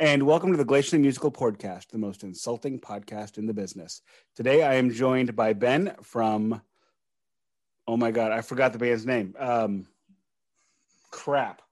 [0.00, 4.00] and welcome to the Glacially Musical Podcast, the most insulting podcast in the business.
[4.36, 6.62] Today I am joined by Ben from,
[7.88, 9.34] oh my God, I forgot the band's name.
[9.38, 9.86] Um,
[11.10, 11.62] crap.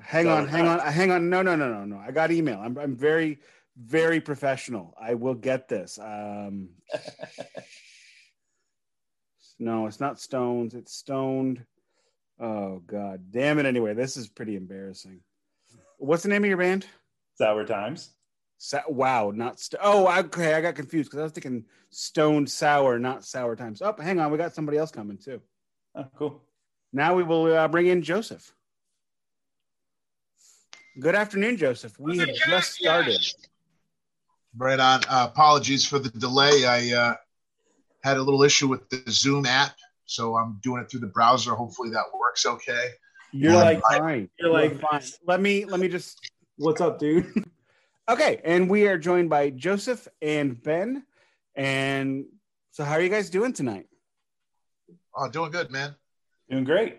[0.00, 1.28] Hang on, hang on, hang on.
[1.28, 1.98] No, no, no, no, no.
[1.98, 2.58] I got email.
[2.58, 3.40] I'm, I'm very,
[3.76, 4.94] very professional.
[4.98, 5.98] I will get this.
[5.98, 6.70] Um,
[9.58, 10.74] no, it's not Stones.
[10.74, 11.66] It's Stoned.
[12.38, 13.66] Oh God, damn it!
[13.66, 15.20] Anyway, this is pretty embarrassing.
[15.98, 16.86] What's the name of your band?
[17.40, 18.10] Sour Times.
[18.58, 20.52] Sa- wow, not st- oh okay.
[20.52, 23.80] I got confused because I was thinking Stone Sour, not Sour Times.
[23.80, 25.40] Oh, hang on, we got somebody else coming too.
[25.94, 26.42] Oh, cool.
[26.92, 28.52] Now we will uh, bring in Joseph.
[31.00, 31.98] Good afternoon, Joseph.
[31.98, 33.24] We have just started.
[34.54, 35.00] Right on.
[35.08, 36.66] Uh, apologies for the delay.
[36.66, 37.14] I uh,
[38.02, 39.72] had a little issue with the Zoom app,
[40.04, 41.54] so I'm doing it through the browser.
[41.54, 42.88] Hopefully that works okay.
[43.32, 44.28] You're Um, like I- fine.
[44.38, 45.02] you're like- fine.
[45.26, 46.20] Let me let me just
[46.60, 47.46] What's up, dude?
[48.06, 48.42] okay.
[48.44, 51.06] And we are joined by Joseph and Ben.
[51.54, 52.26] And
[52.70, 53.86] so, how are you guys doing tonight?
[55.16, 55.94] Oh, doing good, man.
[56.50, 56.98] Doing great.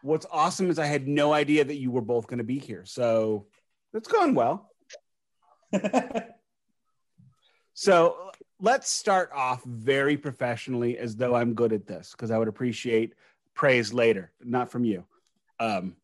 [0.00, 2.86] What's awesome is I had no idea that you were both going to be here.
[2.86, 3.46] So
[3.92, 4.70] it's going well.
[7.76, 8.30] So
[8.60, 13.14] let's start off very professionally as though I'm good at this because I would appreciate
[13.52, 15.04] praise later, not from you.
[15.58, 15.96] Um,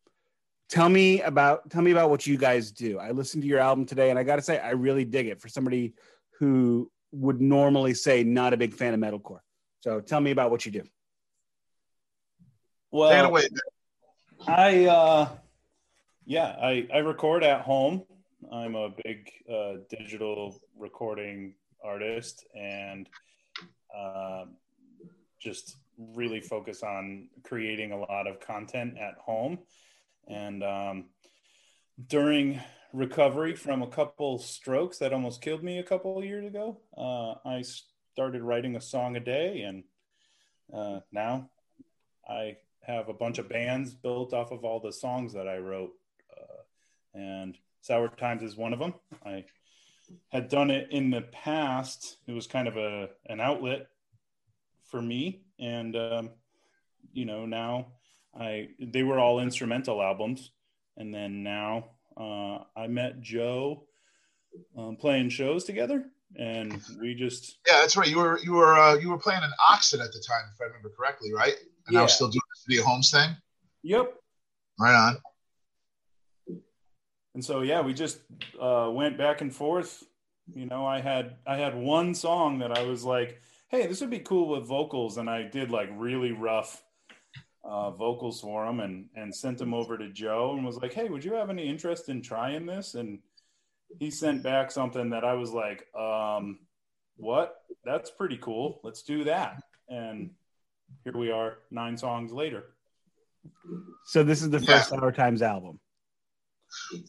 [0.71, 2.97] tell me about tell me about what you guys do.
[2.97, 5.39] I listened to your album today and I got to say I really dig it
[5.39, 5.93] for somebody
[6.39, 9.41] who would normally say not a big fan of metalcore.
[9.81, 10.83] So tell me about what you do.
[12.89, 13.37] Well.
[14.47, 15.29] I uh,
[16.25, 18.03] yeah, I I record at home.
[18.51, 23.07] I'm a big uh, digital recording artist and
[23.95, 24.45] uh,
[25.39, 25.77] just
[26.15, 29.59] really focus on creating a lot of content at home.
[30.27, 31.05] And um,
[32.07, 32.59] during
[32.93, 37.63] recovery from a couple strokes that almost killed me a couple years ago, uh, I
[38.13, 39.83] started writing a song a day, and
[40.73, 41.49] uh, now
[42.27, 45.91] I have a bunch of bands built off of all the songs that I wrote,
[46.37, 48.93] uh, and Sour Times is one of them.
[49.25, 49.45] I
[50.29, 52.17] had done it in the past.
[52.27, 53.87] It was kind of a an outlet
[54.89, 56.29] for me, and um,
[57.13, 57.87] you know now
[58.39, 60.51] I they were all instrumental albums,
[60.97, 63.83] and then now uh, I met Joe
[64.77, 66.05] um, playing shows together,
[66.37, 68.07] and we just Yeah, that's right.
[68.07, 70.65] You were you were uh, you were playing in Oxford at the time, if I
[70.65, 71.55] remember correctly, right?
[71.87, 73.35] And I was still doing the City Homes thing.
[73.83, 74.13] yep
[74.79, 75.17] Right on.
[77.33, 78.19] and so yeah we just
[78.59, 80.03] uh, went back and forth
[80.53, 84.09] you know i had i had one song that i was like hey this would
[84.09, 86.83] be cool with vocals and i did like really rough
[87.63, 91.07] uh, vocals for him and and sent them over to joe and was like hey
[91.09, 93.19] would you have any interest in trying this and
[93.99, 96.59] he sent back something that i was like um
[97.17, 100.31] what that's pretty cool let's do that and
[101.03, 102.63] here we are nine songs later
[104.05, 104.77] So this is the Yeah.
[104.77, 105.79] first Sour Times album.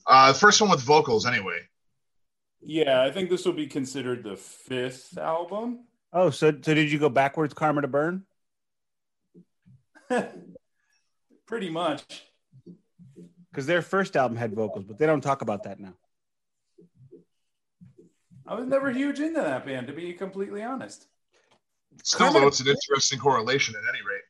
[0.07, 1.61] Uh, the first one with vocals, anyway.
[2.61, 5.84] yeah i think this will be considered the fifth album
[6.15, 8.27] Oh, so so did you go backwards, Karma to Burn?
[11.47, 12.03] Pretty much.
[13.50, 15.95] Because their first album had vocals, but they don't talk about that now.
[18.47, 21.06] I was never huge into that band, to be completely honest.
[22.03, 24.22] Still, though, it's an interesting correlation at any rate.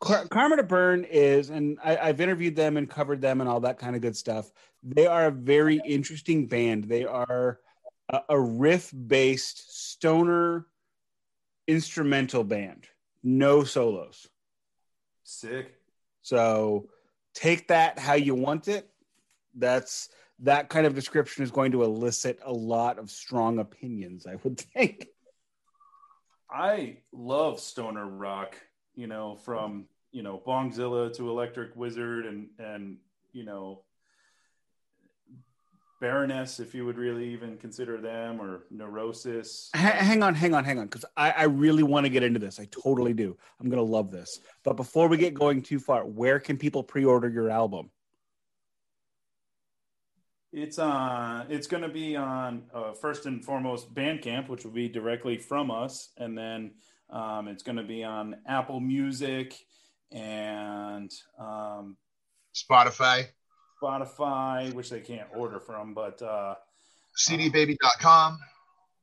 [0.00, 3.60] Car- Karma to Burn is, and I, I've interviewed them and covered them and all
[3.60, 4.50] that kind of good stuff.
[4.82, 6.84] They are a very interesting band.
[6.84, 7.60] They are
[8.08, 10.66] a, a riff-based stoner
[11.66, 12.86] instrumental band,
[13.22, 14.26] no solos.
[15.30, 15.74] Sick.
[16.22, 16.88] So
[17.34, 18.90] take that how you want it.
[19.54, 20.08] That's
[20.40, 24.58] that kind of description is going to elicit a lot of strong opinions, I would
[24.58, 25.06] think.
[26.50, 28.56] I love stoner rock,
[28.96, 32.96] you know, from, you know, Bongzilla to Electric Wizard and, and,
[33.32, 33.82] you know,
[36.00, 39.70] Baroness, if you would really even consider them, or Neurosis.
[39.74, 42.40] Ha- hang on, hang on, hang on, because I, I really want to get into
[42.40, 42.58] this.
[42.58, 43.36] I totally do.
[43.60, 44.40] I'm gonna love this.
[44.64, 47.90] But before we get going too far, where can people pre-order your album?
[50.52, 51.46] It's on.
[51.48, 55.70] It's going to be on uh, first and foremost Bandcamp, which will be directly from
[55.70, 56.72] us, and then
[57.08, 59.54] um, it's going to be on Apple Music
[60.10, 61.96] and um,
[62.52, 63.26] Spotify,
[63.80, 66.54] Spotify, which they can't order from, but uh,
[67.18, 68.38] cdbaby.com.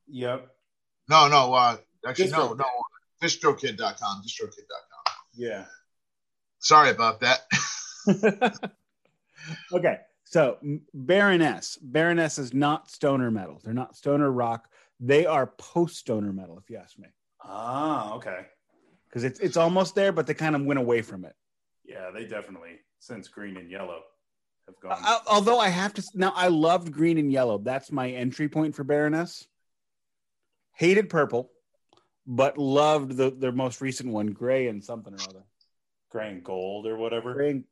[0.08, 0.48] yep,
[1.08, 1.76] No, no, uh,
[2.06, 2.58] actually, no, Distro.
[2.58, 2.64] no,
[3.22, 5.14] distrokid.com, distrokid.com.
[5.34, 5.64] yeah.
[6.60, 7.40] Sorry about that.
[9.72, 10.58] okay, So
[10.94, 13.60] Baroness, Baroness is not stoner metal.
[13.62, 14.68] They're not stoner rock.
[15.00, 17.08] They are post stoner metal, if you ask me.
[17.44, 18.46] Ah, okay.
[19.08, 21.34] Because it's it's almost there, but they kind of went away from it.
[21.84, 24.00] Yeah, they definitely since Green and Yellow
[24.68, 24.98] have gone.
[25.04, 27.58] Uh, although I have to now, I loved Green and Yellow.
[27.58, 29.46] That's my entry point for Baroness.
[30.74, 31.50] Hated Purple,
[32.26, 35.44] but loved the their most recent one, Gray and something or other.
[36.10, 37.34] Gray and Gold or whatever.
[37.34, 37.64] Gray and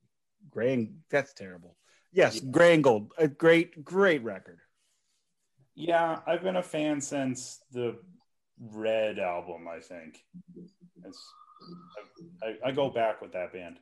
[0.50, 1.76] Gray and that's terrible.
[2.12, 2.50] Yes, yeah.
[2.50, 4.58] Gray and Gold, a great great record.
[5.75, 7.96] Yeah, I've been a fan since the
[8.58, 9.69] Red album.
[9.69, 10.25] I think
[11.04, 11.32] it's
[12.42, 13.76] I, I go back with that band.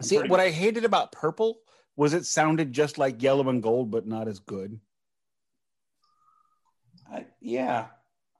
[0.00, 1.58] I'm See, what I hated about Purple
[1.98, 4.78] was it sounded just like Yellow and Gold, but not as good.
[7.12, 7.86] I, yeah,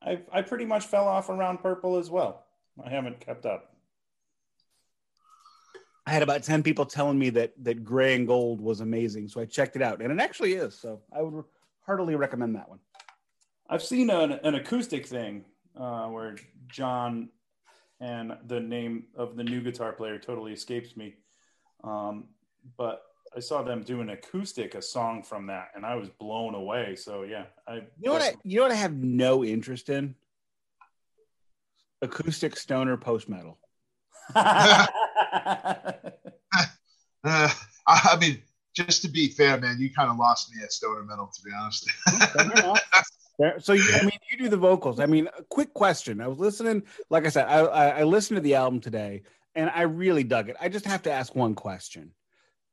[0.01, 2.45] I I pretty much fell off around Purple as well.
[2.83, 3.75] I haven't kept up.
[6.07, 9.27] I had about 10 people telling me that that gray and gold was amazing.
[9.27, 10.79] So I checked it out and it actually is.
[10.79, 11.45] So I would
[11.85, 12.79] heartily recommend that one.
[13.69, 15.45] I've seen an, an acoustic thing
[15.77, 16.37] uh, where
[16.69, 17.29] John
[18.01, 21.17] and the name of the new guitar player totally escapes me.
[21.83, 22.29] Um,
[22.77, 23.03] but
[23.37, 26.97] I saw them do an acoustic, a song from that, and I was blown away.
[26.97, 30.15] So yeah, I you know what I you know what I have no interest in
[32.03, 33.59] acoustic stoner post metal.
[34.35, 34.89] uh,
[37.87, 38.43] I mean,
[38.75, 41.51] just to be fair, man, you kind of lost me at stoner metal, to be
[41.59, 41.91] honest.
[43.65, 45.01] so you, I mean, you do the vocals.
[45.01, 46.21] I mean, a quick question.
[46.21, 49.23] I was listening, like I said, I, I, I listened to the album today,
[49.55, 50.57] and I really dug it.
[50.61, 52.13] I just have to ask one question.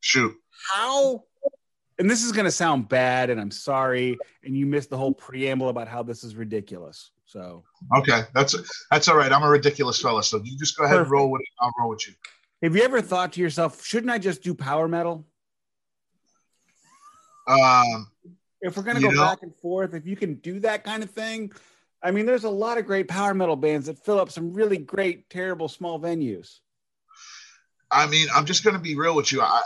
[0.02, 0.36] Shoot.
[0.74, 1.24] How?
[1.98, 4.18] And this is going to sound bad, and I'm sorry.
[4.44, 7.12] And you missed the whole preamble about how this is ridiculous.
[7.26, 7.64] So
[7.98, 8.56] okay, that's
[8.92, 9.32] that's all right.
[9.32, 11.06] I'm a ridiculous fella, so you just go ahead Perfect.
[11.06, 11.48] and roll with it.
[11.60, 12.14] I'll roll with you.
[12.62, 15.26] Have you ever thought to yourself, shouldn't I just do power metal?
[17.48, 18.10] Um,
[18.62, 21.10] if we're gonna go know, back and forth, if you can do that kind of
[21.10, 21.52] thing,
[22.02, 24.78] I mean, there's a lot of great power metal bands that fill up some really
[24.78, 26.60] great, terrible small venues.
[27.92, 29.42] I mean, I'm just gonna be real with you.
[29.42, 29.62] I,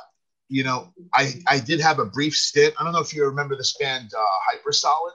[0.50, 2.74] you know, I I did have a brief stint.
[2.80, 5.14] I don't know if you remember this band, uh, Hyper Solid.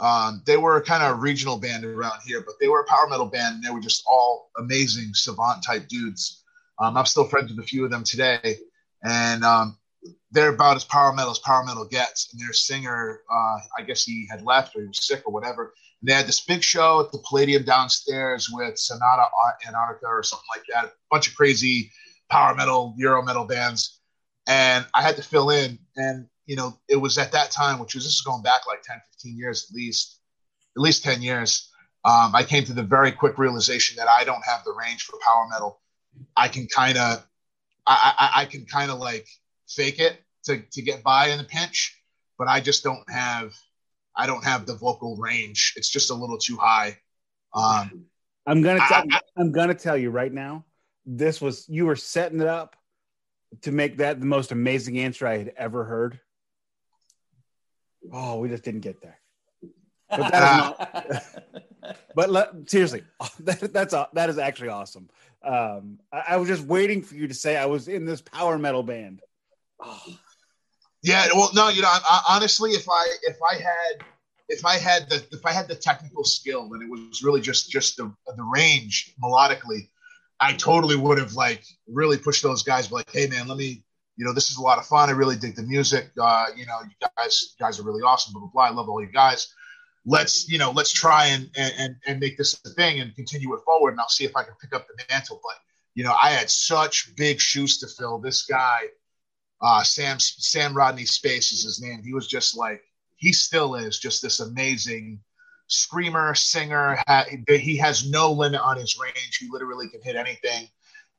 [0.00, 3.08] Um, they were kind of a regional band around here, but they were a power
[3.08, 6.44] metal band, and they were just all amazing savant type dudes.
[6.78, 8.56] Um, I'm still friends with a few of them today,
[9.04, 9.76] and um,
[10.30, 12.32] they're about as power metal as power metal gets.
[12.32, 15.74] And their singer, uh, I guess he had left or he was sick or whatever.
[16.00, 19.26] And they had this big show at the Palladium downstairs with Sonata
[19.66, 20.86] Antarctica or something like that.
[20.86, 21.92] A bunch of crazy
[22.30, 24.00] power metal, Euro metal bands.
[24.46, 25.78] And I had to fill in.
[25.96, 28.82] And, you know, it was at that time, which was this is going back like
[28.82, 30.20] 10, 15 years at least,
[30.76, 31.70] at least 10 years.
[32.04, 35.18] Um, I came to the very quick realization that I don't have the range for
[35.24, 35.80] power metal.
[36.36, 37.24] I can kind of,
[37.86, 39.26] I, I, I can kind of like
[39.68, 42.02] fake it to, to get by in a pinch,
[42.38, 43.54] but I just don't have
[44.16, 45.72] I don't have the vocal range.
[45.76, 46.98] It's just a little too high.
[47.54, 48.04] Um,
[48.46, 50.64] I'm gonna t- I, I'm gonna tell you right now.
[51.06, 52.76] This was you were setting it up
[53.60, 56.18] to make that the most amazing answer I had ever heard.
[58.12, 59.18] Oh, we just didn't get there.
[60.10, 61.22] But not.
[62.14, 63.04] but let, seriously,
[63.40, 65.08] that, that's that is actually awesome.
[65.44, 68.58] Um, I, I was just waiting for you to say I was in this power
[68.58, 69.20] metal band.
[69.80, 70.02] Oh.
[71.04, 74.04] Yeah, well, no, you know, I, I, honestly, if I if I had
[74.48, 77.70] if I had the if I had the technical skill and it was really just
[77.70, 78.04] just the
[78.36, 79.88] the range melodically,
[80.42, 82.90] I totally would have like really pushed those guys.
[82.90, 83.84] Like, hey, man, let me,
[84.16, 85.08] you know, this is a lot of fun.
[85.08, 86.10] I really dig the music.
[86.20, 88.32] Uh, you know, you guys you guys are really awesome.
[88.32, 88.64] Blah blah blah.
[88.64, 89.54] I love all you guys.
[90.04, 93.60] Let's you know, let's try and and and make this a thing and continue it
[93.64, 93.92] forward.
[93.92, 95.40] And I'll see if I can pick up the mantle.
[95.44, 95.58] But
[95.94, 98.18] you know, I had such big shoes to fill.
[98.18, 98.88] This guy
[99.62, 102.02] uh, Sam Sam Rodney Space is his name.
[102.02, 102.82] He was just like
[103.16, 105.20] he still is just this amazing
[105.72, 106.98] screamer singer.
[107.48, 109.38] He has no limit on his range.
[109.40, 110.68] He literally can hit anything,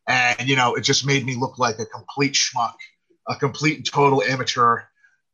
[0.08, 2.76] and you know it just made me look like a complete schmuck,
[3.28, 4.82] a complete and total amateur.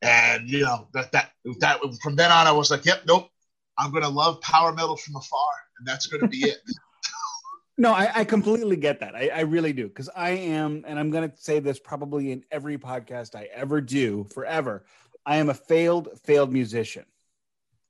[0.02, 3.30] And you know that that that from then on I was like, yep, nope,
[3.78, 6.60] I'm gonna love power metal from afar, and that's gonna be it.
[7.78, 9.16] No, I, I, completely get that.
[9.16, 9.88] I, I really do.
[9.88, 13.80] Because I am, and I'm going to say this probably in every podcast I ever
[13.80, 14.84] do forever.
[15.26, 17.06] I am a failed, failed musician.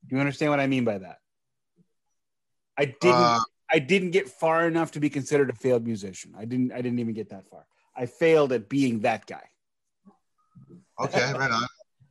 [0.07, 1.19] Do you understand what I mean by that?
[2.77, 3.15] I didn't.
[3.15, 3.39] Uh,
[3.71, 6.33] I didn't get far enough to be considered a failed musician.
[6.37, 6.71] I didn't.
[6.71, 7.65] I didn't even get that far.
[7.95, 9.43] I failed at being that guy.
[10.99, 11.67] Okay, right on.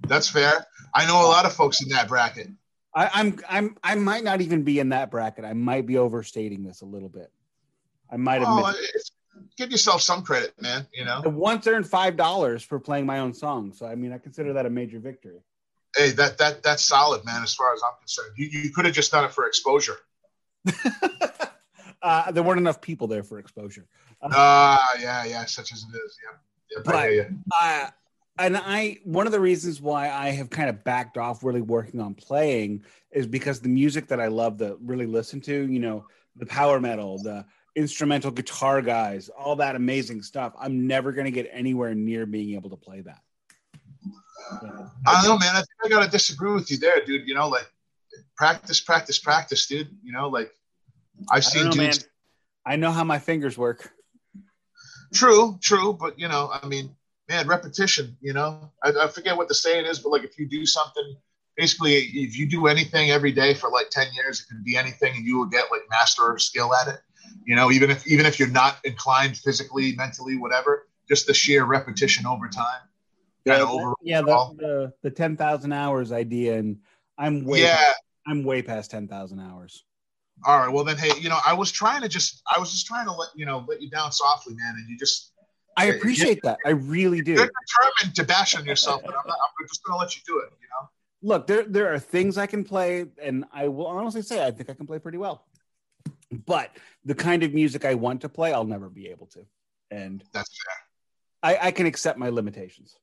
[0.07, 0.67] That's fair.
[0.95, 2.49] I know a lot of folks in that bracket.
[2.95, 3.39] I, I'm.
[3.49, 3.77] I'm.
[3.83, 5.45] I might not even be in that bracket.
[5.45, 7.33] I might be overstating this a little bit.
[8.11, 8.49] I might have.
[8.49, 8.75] Oh,
[9.57, 10.87] give yourself some credit, man.
[10.93, 14.13] You know, I once earned five dollars for playing my own song, so I mean,
[14.13, 15.41] I consider that a major victory.
[15.97, 17.43] Hey, that that that's solid, man.
[17.43, 19.97] As far as I'm concerned, you you could have just done it for exposure.
[22.03, 23.87] uh, there weren't enough people there for exposure.
[24.21, 26.19] Ah, uh, yeah, yeah, such as it is.
[26.25, 26.39] Yeah,
[26.73, 27.91] yeah but, uh,
[28.39, 32.01] and I one of the reasons why I have kind of backed off really working
[32.01, 36.07] on playing is because the music that I love to really listen to, you know,
[36.35, 37.45] the power metal, the
[37.77, 40.53] instrumental guitar guys, all that amazing stuff.
[40.59, 43.21] I'm never going to get anywhere near being able to play that.
[44.51, 45.55] I don't know, man.
[45.55, 47.27] I think I got to disagree with you there, dude.
[47.27, 47.71] You know, like
[48.37, 49.89] practice, practice, practice, dude.
[50.03, 50.53] You know, like
[51.31, 52.01] I've seen know, dudes.
[52.01, 52.09] Man.
[52.67, 53.91] I know how my fingers work.
[55.15, 56.95] True, true, but you know, I mean,
[57.29, 58.17] man, repetition.
[58.21, 61.17] You know, I, I forget what the saying is, but like if you do something,
[61.57, 65.17] basically, if you do anything every day for like ten years, it can be anything,
[65.17, 67.01] and you will get like master skill at it.
[67.45, 71.65] You know, even if even if you're not inclined physically, mentally, whatever, just the sheer
[71.65, 72.83] repetition over time.
[73.49, 76.79] Yeah, over yeah, the, the, the ten thousand hours idea, and
[77.17, 79.85] I'm way yeah, past, I'm way past ten thousand hours.
[80.47, 82.87] All right, well then, hey, you know, I was trying to just, I was just
[82.87, 85.33] trying to let you know, let you down softly, man, and you just
[85.79, 86.59] I appreciate that.
[86.67, 87.33] I really do.
[87.33, 90.23] You're determined to bash on yourself, but I'm, not, I'm just going to let you
[90.27, 90.53] do it.
[90.61, 90.89] You know.
[91.23, 94.71] Look, there there are things I can play, and I will honestly say I think
[94.71, 95.47] I can play pretty well.
[96.47, 99.47] But the kind of music I want to play, I'll never be able to.
[99.91, 100.75] And that's fair.
[101.43, 102.99] I, I can accept my limitations.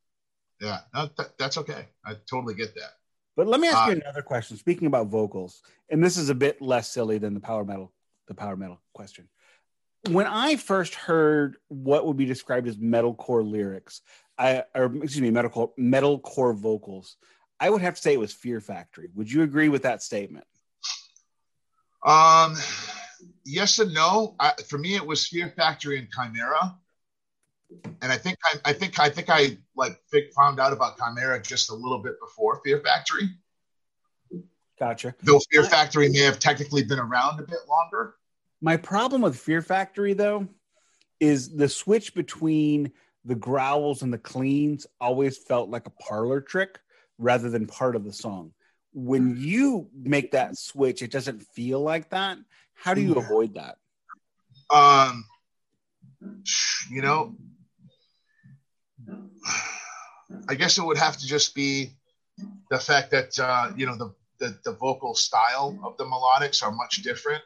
[0.61, 1.87] Yeah, that, that's okay.
[2.05, 2.93] I totally get that.
[3.35, 4.57] But let me ask uh, you another question.
[4.57, 7.91] Speaking about vocals, and this is a bit less silly than the power metal,
[8.27, 9.27] the power metal question
[10.09, 14.01] when I first heard what would be described as metalcore lyrics,
[14.37, 17.17] I or excuse me, metalcore metalcore vocals,
[17.59, 19.09] I would have to say it was Fear Factory.
[19.15, 20.45] Would you agree with that statement?
[22.05, 22.55] Um,
[23.45, 24.35] yes and no.
[24.39, 26.75] I, for me, it was Fear Factory and Chimaira,
[28.01, 29.99] and I think I, I think I think I like
[30.35, 33.29] found out about Chimaira just a little bit before Fear Factory.
[34.79, 35.15] Gotcha.
[35.23, 38.15] Though Fear Factory may have technically been around a bit longer.
[38.61, 40.47] My problem with Fear Factory, though,
[41.19, 42.91] is the switch between
[43.23, 46.79] the growls and the cleans always felt like a parlor trick
[47.17, 48.51] rather than part of the song.
[48.93, 52.37] When you make that switch, it doesn't feel like that.
[52.73, 53.77] How do you avoid that?
[54.69, 55.25] Um,
[56.89, 57.35] you know,
[60.49, 61.91] I guess it would have to just be
[62.69, 66.71] the fact that uh, you know the, the the vocal style of the melodics are
[66.71, 67.43] much different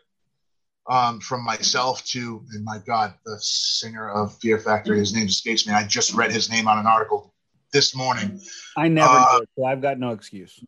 [0.90, 5.68] um, from myself to, and my God, the singer of Fear Factory, his name escapes
[5.68, 5.74] me.
[5.74, 7.34] I just read his name on an article
[7.72, 8.42] this morning.
[8.76, 10.60] I never uh, did, so I've got no excuse.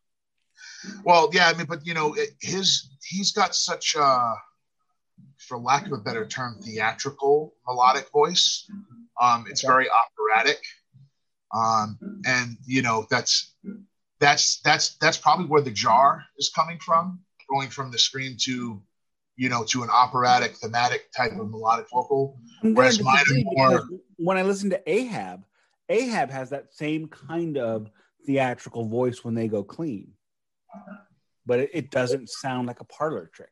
[1.04, 4.34] Well, yeah, I mean, but you know, his he's got such a,
[5.38, 8.70] for lack of a better term, theatrical melodic voice.
[9.20, 9.72] Um, it's okay.
[9.72, 10.62] very operatic,
[11.54, 13.56] um, and you know that's
[14.20, 18.82] that's that's that's probably where the jar is coming from, going from the scream to
[19.42, 22.38] you know, to an operatic, thematic type of melodic vocal.
[22.62, 23.84] Whereas mine are more.
[24.18, 25.44] When I listen to Ahab,
[25.90, 27.90] Ahab has that same kind of
[28.28, 30.12] theatrical voice when they go clean,
[31.46, 33.50] but it, it doesn't sound like a parlor trick.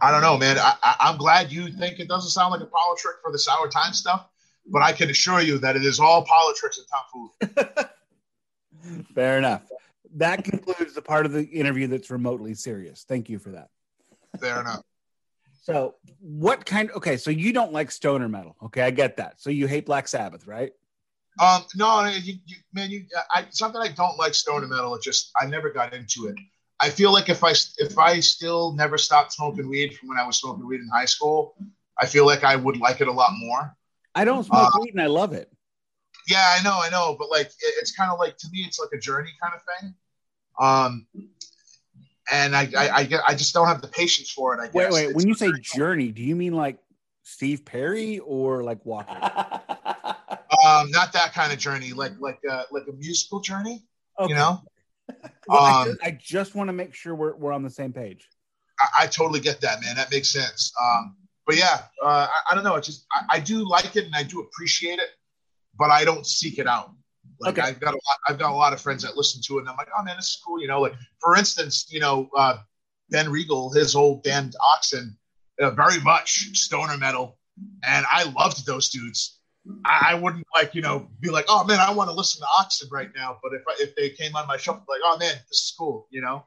[0.00, 0.56] I don't know, man.
[0.58, 3.68] I, am glad you think it doesn't sound like a parlor trick for the sour
[3.68, 4.28] time stuff,
[4.70, 9.06] but I can assure you that it is all politics and food.
[9.14, 9.62] Fair enough
[10.16, 13.04] that concludes the part of the interview that's remotely serious.
[13.06, 13.68] Thank you for that.
[14.40, 14.82] Fair enough.
[15.62, 16.90] So, what kind?
[16.92, 18.56] Okay, so you don't like stoner metal.
[18.64, 19.40] Okay, I get that.
[19.40, 20.72] So you hate Black Sabbath, right?
[21.38, 24.94] Um, no, you, you, man, you, I, something I don't like stoner metal.
[24.94, 26.36] It just I never got into it.
[26.80, 30.26] I feel like if I if I still never stopped smoking weed from when I
[30.26, 31.54] was smoking weed in high school,
[31.98, 33.76] I feel like I would like it a lot more.
[34.14, 35.50] I don't smoke uh, weed and I love it.
[36.28, 38.78] Yeah, I know, I know, but like it, it's kind of like to me, it's
[38.78, 39.94] like a journey kind of thing.
[40.58, 41.06] Um,
[42.30, 44.60] and I, I, I, I just don't have the patience for it.
[44.60, 44.74] I guess.
[44.74, 45.04] Wait, wait.
[45.06, 46.78] It's when you say journey, do you mean like
[47.22, 49.12] Steve Perry or like Walker?
[50.64, 53.84] um, not that kind of journey, like like uh, like a musical journey.
[54.18, 54.32] Okay.
[54.32, 54.62] You know.
[55.48, 57.92] well, um, I, just, I, just, want to make sure we're we're on the same
[57.92, 58.28] page.
[58.78, 59.96] I, I totally get that, man.
[59.96, 60.72] That makes sense.
[60.80, 61.16] Um,
[61.50, 62.76] but yeah, uh, I, I, don't know.
[62.76, 65.08] It's just I, I do like it and I do appreciate it,
[65.76, 66.92] but I don't seek it out.
[67.40, 67.66] Like okay.
[67.66, 69.68] I've got a lot, I've got a lot of friends that listen to it, and
[69.68, 70.60] I'm like, oh man, this is cool.
[70.60, 72.58] You know, like for instance, you know, uh,
[73.08, 75.16] Ben Regal, his old band Oxen,
[75.60, 77.36] uh, very much stoner metal,
[77.82, 79.40] and I loved those dudes.
[79.84, 82.46] I, I, wouldn't like you know be like, oh man, I want to listen to
[82.60, 83.38] Oxen right now.
[83.42, 86.06] But if I, if they came on my show, like, oh man, this is cool.
[86.12, 86.44] You know.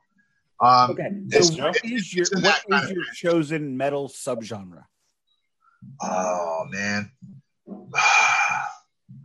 [0.62, 1.10] Um, okay.
[1.42, 4.86] So what is your what is your chosen metal subgenre?
[6.02, 7.12] Oh man,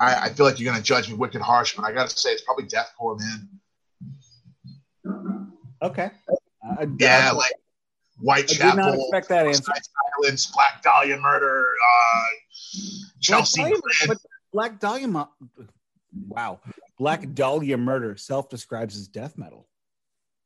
[0.01, 2.43] I, I feel like you're gonna judge me wicked harsh, but I gotta say it's
[2.43, 3.49] probably deathcore, man.
[5.83, 6.11] Okay.
[6.29, 7.53] Uh, Yeah, like
[8.29, 9.73] I did not Whitechapel, expect that answer.
[10.23, 12.23] Silence, Black Dahlia Murder, uh,
[13.21, 13.61] Chelsea.
[13.61, 14.19] Black Dahlia, but
[14.53, 15.29] Black Dahlia,
[16.29, 16.61] wow,
[16.99, 19.69] Black Dahlia murder self-describes as death metal.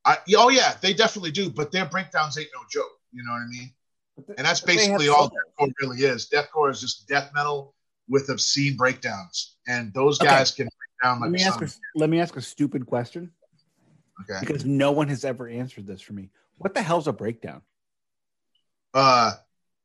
[0.05, 2.91] I, oh yeah, they definitely do, but their breakdowns ain't no joke.
[3.13, 3.73] You know what I mean?
[4.17, 6.29] The- And that's but they have basically all deathcore really is.
[6.29, 7.75] Deathcore is just death metal
[8.09, 10.29] with obscene breakdowns, and those Okay.
[10.31, 12.87] guys can break down Let like me ask son a, let me ask a stupid
[12.87, 13.33] question
[14.23, 14.41] okay.
[14.41, 16.31] because no one has ever answered this for me.
[16.59, 17.63] What the hell's a breakdown?
[18.95, 19.33] Uh,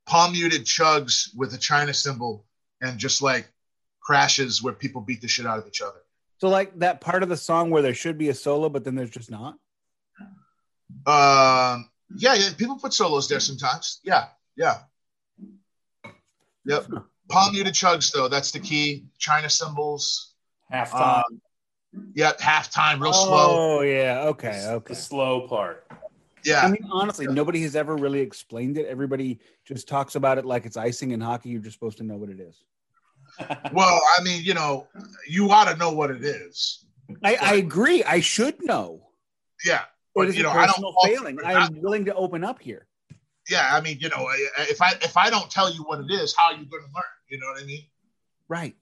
[0.06, 2.46] palm muted chugs with a China cymbal
[2.82, 3.50] and just like
[4.02, 6.00] crashes where people beat the shit out of each other.
[6.40, 8.96] So like that part of the song where there should be a solo, but then
[8.96, 9.58] there's just not.
[11.06, 14.00] Um, yeah, yeah, people put solos there sometimes.
[14.04, 14.80] Yeah, yeah.
[16.66, 16.88] Yep.
[17.30, 19.06] Palm muted chugs though, that's the key.
[19.18, 20.34] China cymbals.
[20.74, 21.42] Halftime, Um,
[22.14, 23.78] yep, halftime, real slow.
[23.80, 24.94] Oh yeah, okay, Okay.
[24.94, 25.86] the slow part.
[26.44, 26.62] Yeah.
[26.62, 28.86] I mean, honestly, nobody has ever really explained it.
[28.88, 31.50] Everybody just talks about it like it's icing in hockey.
[31.50, 32.64] You're just supposed to know what it is.
[33.74, 34.88] Well, I mean, you know,
[35.28, 36.86] you ought to know what it is.
[37.24, 38.04] I, I agree.
[38.04, 39.10] I should know.
[39.64, 39.82] Yeah.
[40.18, 41.40] But But it's you know, a I don't personal fall failing.
[41.46, 42.88] I am willing to open up here.
[43.48, 46.36] Yeah, I mean, you know, if I if I don't tell you what it is,
[46.36, 47.04] how are you going to learn?
[47.30, 47.86] You know what I mean?
[48.50, 48.76] Right.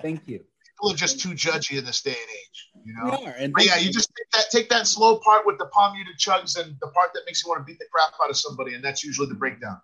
[0.00, 0.38] Thank you.
[0.38, 2.70] People are just too judgy in this day and age.
[2.86, 3.18] You know.
[3.20, 5.92] We are, and yeah, you just take that take that slow part with the palm
[5.92, 8.36] muted chugs and the part that makes you want to beat the crap out of
[8.38, 9.78] somebody, and that's usually the breakdown.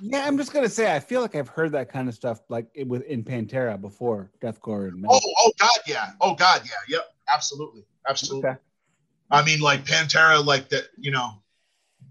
[0.00, 0.26] Yeah.
[0.26, 2.86] I'm just gonna say I feel like I've heard that kind of stuff like it
[2.86, 5.20] with in Pantera before deathcore and metal.
[5.22, 6.10] Oh, oh God, yeah.
[6.20, 6.96] Oh God, yeah.
[6.96, 8.50] Yep, absolutely, absolutely.
[8.50, 8.58] Okay.
[9.30, 10.88] I mean, like Pantera, like that.
[10.98, 11.42] You know,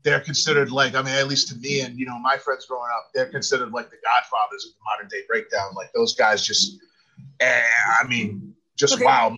[0.04, 2.90] they're considered like I mean, at least to me and you know my friends growing
[2.96, 5.74] up, they're considered like the godfathers of the modern day breakdown.
[5.76, 6.80] Like those guys just,
[7.40, 7.62] eh,
[8.02, 9.06] I mean, just Okay.
[9.06, 9.36] wow.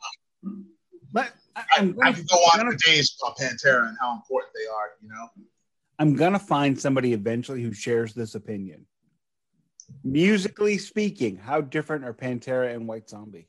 [1.13, 4.67] But I, I, I'm, could go on for days about Pantera and how important they
[4.67, 4.91] are.
[5.01, 5.29] You know.
[6.01, 8.87] I'm gonna find somebody eventually who shares this opinion.
[10.03, 13.47] Musically speaking, how different are Pantera and White Zombie?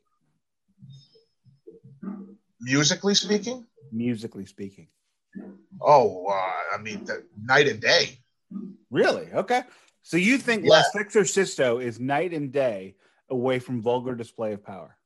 [2.61, 4.89] Musically speaking, Musically speaking,
[5.81, 8.19] oh, uh, I mean, the night and day.
[8.91, 9.33] really?
[9.33, 9.63] Okay.
[10.03, 10.71] So you think Yeah.
[10.73, 12.97] La Sexorcisto is night and day
[13.31, 14.99] away from vulgar display of power?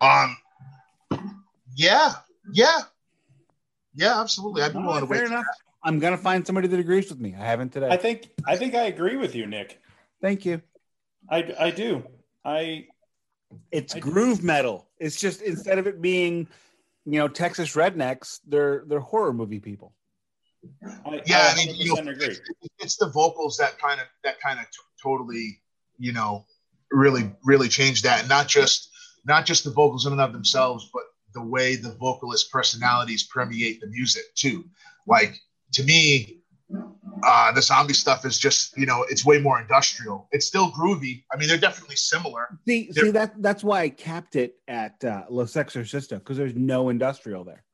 [0.00, 0.36] Um,
[1.74, 2.12] yeah,
[2.52, 2.82] yeah,
[3.94, 4.62] yeah, absolutely.
[4.62, 5.22] I'd be willing to wait.
[5.24, 5.44] Enough.
[5.84, 7.34] I'm gonna find somebody that agrees with me.
[7.34, 7.88] I haven't today.
[7.88, 9.80] I think I think I agree with you, Nick.
[10.20, 10.62] Thank you.
[11.28, 12.04] I I do.
[12.44, 12.86] I
[13.70, 14.88] It's I- groove metal.
[14.98, 16.46] It's just instead of it being,
[17.04, 19.92] you know, Texas rednecks, they're they're horror movie people.
[21.04, 22.26] I, Yeah, I I mean, you 100% know, agree.
[22.26, 22.40] it's,
[22.78, 25.60] it's the vocals that kind of that kind of t- totally,
[25.98, 26.44] you know,
[26.92, 28.88] really really changed that, not just
[29.24, 31.02] not just the vocals in and of themselves, but
[31.34, 34.64] the way the vocalist personalities permeate the music too.
[35.06, 35.38] Like
[35.72, 36.38] to me,
[37.24, 40.28] uh, the zombie stuff is just you know it's way more industrial.
[40.32, 41.24] It's still groovy.
[41.32, 42.48] I mean, they're definitely similar.
[42.66, 46.54] See, They're- see that that's why I capped it at uh, La Sexorcisto because there's
[46.54, 47.64] no industrial there.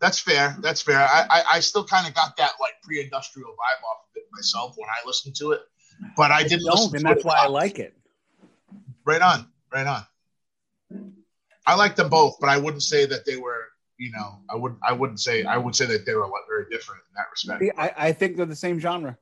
[0.00, 0.56] That's fair.
[0.60, 0.98] That's fair.
[1.00, 4.74] I I, I still kind of got that like pre-industrial vibe off of it myself
[4.76, 5.60] when I listened to it,
[6.16, 7.94] but I didn't listen and that's why I like it.
[9.04, 10.04] Right on, right on.
[11.68, 13.66] I like them both, but I wouldn't say that they were.
[13.98, 14.76] You know, I would.
[14.82, 15.44] I wouldn't say.
[15.44, 17.62] I would say that they were like very different in that respect.
[17.76, 19.18] I, I think they're the same genre.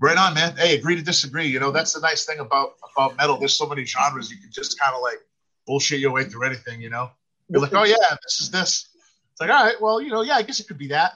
[0.00, 0.56] Right on, man.
[0.56, 1.46] Hey, agree to disagree.
[1.46, 3.36] You know, that's the nice thing about about metal.
[3.36, 5.18] There's so many genres you can just kind of like
[5.66, 6.80] bullshit your way through anything.
[6.80, 7.10] You know,
[7.48, 8.88] you're like, oh yeah, this is this.
[9.32, 11.12] It's like, all right, well, you know, yeah, I guess it could be that.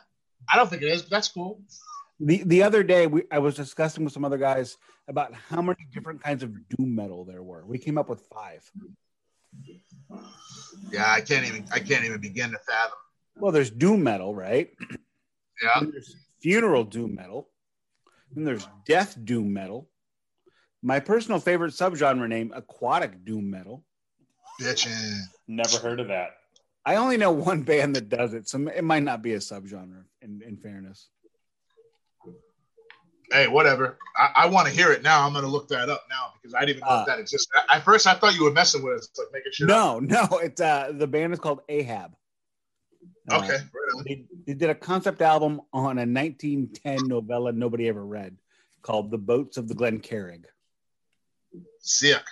[0.53, 1.63] I don't think it is, but that's cool.
[2.21, 4.77] The the other day we, I was discussing with some other guys
[5.09, 7.65] about how many different kinds of doom metal there were.
[7.67, 8.71] We came up with five.
[10.91, 11.65] Yeah, I can't even.
[11.73, 12.99] I can't even begin to fathom.
[13.37, 14.71] Well, there's doom metal, right?
[15.63, 17.51] Yeah, Then there's funeral doom metal.
[18.35, 19.91] Then there's death doom metal.
[20.83, 23.85] My personal favorite subgenre name, aquatic doom metal.
[24.59, 25.21] bitchin'.
[25.47, 26.31] Never heard of that.
[26.87, 30.05] I only know one band that does it, so it might not be a subgenre.
[30.23, 31.11] In, in fairness,
[33.33, 33.97] Hey, whatever.
[34.17, 35.25] I, I want to hear it now.
[35.25, 37.49] I'm going to look that up now because I didn't even know Uh, that existed.
[37.73, 39.67] At- first, I thought you were messing with us, like making sure.
[39.69, 42.15] no, no, it's uh the band is called Ahab.
[43.31, 43.49] Uh, Okay.
[43.57, 48.37] Right they, they did a concept album on a 1910 novella nobody ever read
[48.83, 50.45] called "The Boats of the Glen Carrig."
[51.81, 52.23] Sick.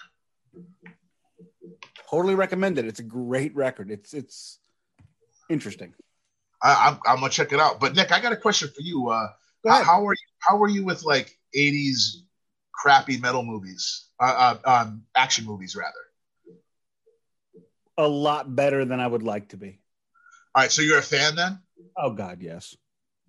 [2.10, 2.86] Totally recommend it.
[2.86, 3.90] It's a great record.
[3.90, 4.58] It's it's
[5.48, 5.94] interesting.
[6.62, 7.78] I, I'm, I'm gonna check it out.
[7.80, 9.08] But Nick, I got a question for you.
[9.08, 9.28] Uh,
[9.62, 9.86] Go how, ahead.
[9.86, 10.27] how are you?
[10.38, 12.22] How were you with like '80s
[12.72, 14.06] crappy metal movies?
[14.20, 15.92] Uh, uh, um, action movies rather.
[17.96, 19.80] A lot better than I would like to be.
[20.54, 21.60] All right, so you're a fan then?
[21.96, 22.76] Oh God, yes.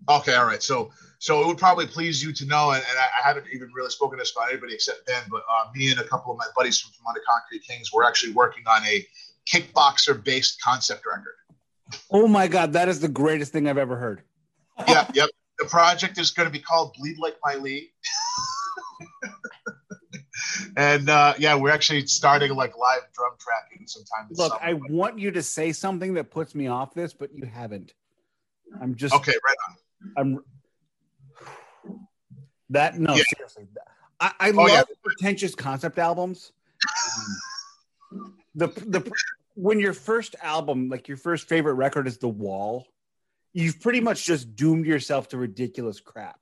[0.08, 0.64] Okay, all right.
[0.64, 3.72] So, so it would probably please you to know, and, and I, I haven't even
[3.74, 6.46] really spoken this about anybody except Ben, but uh, me and a couple of my
[6.56, 9.06] buddies from, from Under Concrete Kings, we're actually working on a
[9.52, 11.36] kickboxer-based concept record.
[12.12, 14.22] Oh my God, that is the greatest thing I've ever heard.
[14.88, 15.30] yep, yep.
[15.60, 17.92] The project is going to be called Bleed Like My Lee.
[20.78, 24.64] and uh, yeah, we're actually starting like live drum tracking sometime Look, summer.
[24.64, 27.94] I want you to say something that puts me off this, but you haven't.
[28.82, 29.76] I'm just okay, right on.
[30.18, 30.40] I'm
[32.70, 33.24] that no Yeah.
[33.36, 33.68] seriously.
[34.20, 34.84] I, I Oh, love yeah.
[35.04, 36.52] pretentious concept albums.
[37.18, 37.42] Um,
[38.56, 39.12] the the
[39.56, 42.88] when your first album, like your first favorite record, is The Wall,
[43.54, 46.40] you've pretty much just doomed yourself to ridiculous crap.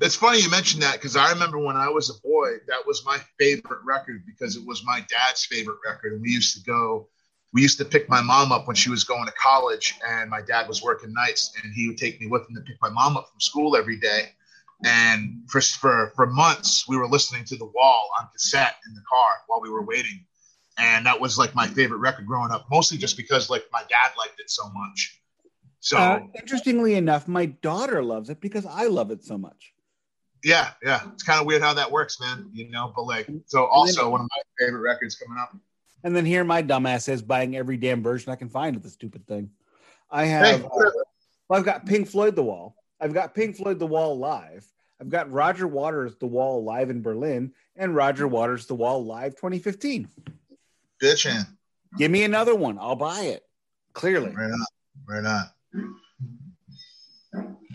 [0.00, 3.04] It's funny you mentioned that because I remember when I was a boy, that was
[3.04, 6.12] my favorite record because it was my dad's favorite record.
[6.12, 7.08] And we used to go,
[7.52, 10.40] we used to pick my mom up when she was going to college, and my
[10.40, 13.16] dad was working nights, and he would take me with him to pick my mom
[13.16, 14.28] up from school every day.
[14.84, 19.02] And for for for months, we were listening to The Wall on cassette in the
[19.10, 20.24] car while we were waiting,
[20.78, 22.66] and that was like my favorite record growing up.
[22.70, 25.19] Mostly just because like my dad liked it so much.
[25.80, 29.72] So Uh, interestingly enough, my daughter loves it because I love it so much.
[30.44, 31.02] Yeah, yeah.
[31.12, 32.48] It's kind of weird how that works, man.
[32.52, 35.54] You know, but like, so also one of my favorite records coming up.
[36.02, 38.88] And then here my dumbass is buying every damn version I can find of the
[38.88, 39.50] stupid thing.
[40.10, 40.68] I Hey, have uh,
[41.48, 42.76] well, I've got Pink Floyd The Wall.
[43.00, 44.66] I've got Pink Floyd The Wall live.
[45.00, 49.34] I've got Roger Waters The Wall live in Berlin and Roger Waters The Wall live
[49.36, 50.08] 2015.
[51.02, 51.46] bitchin'.
[51.98, 52.78] Give me another one.
[52.78, 53.42] I'll buy it.
[53.94, 54.30] Clearly.
[54.30, 54.66] Right on,
[55.08, 55.44] right on.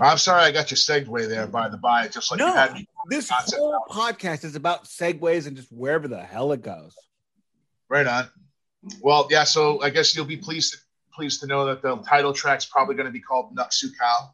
[0.01, 2.47] I'm sorry I got your segue there by the by, just like No.
[2.47, 2.87] you had me.
[3.09, 6.95] This whole podcast is about segues and just wherever the hell it goes.
[7.89, 8.27] Right on.
[9.01, 9.43] Well, yeah.
[9.45, 10.75] So I guess you'll be pleased
[11.13, 14.31] pleased to know that the title track's probably going to be called Nuxu Cow.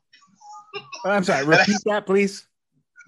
[1.06, 1.46] I'm sorry.
[1.46, 2.48] Repeat that, please.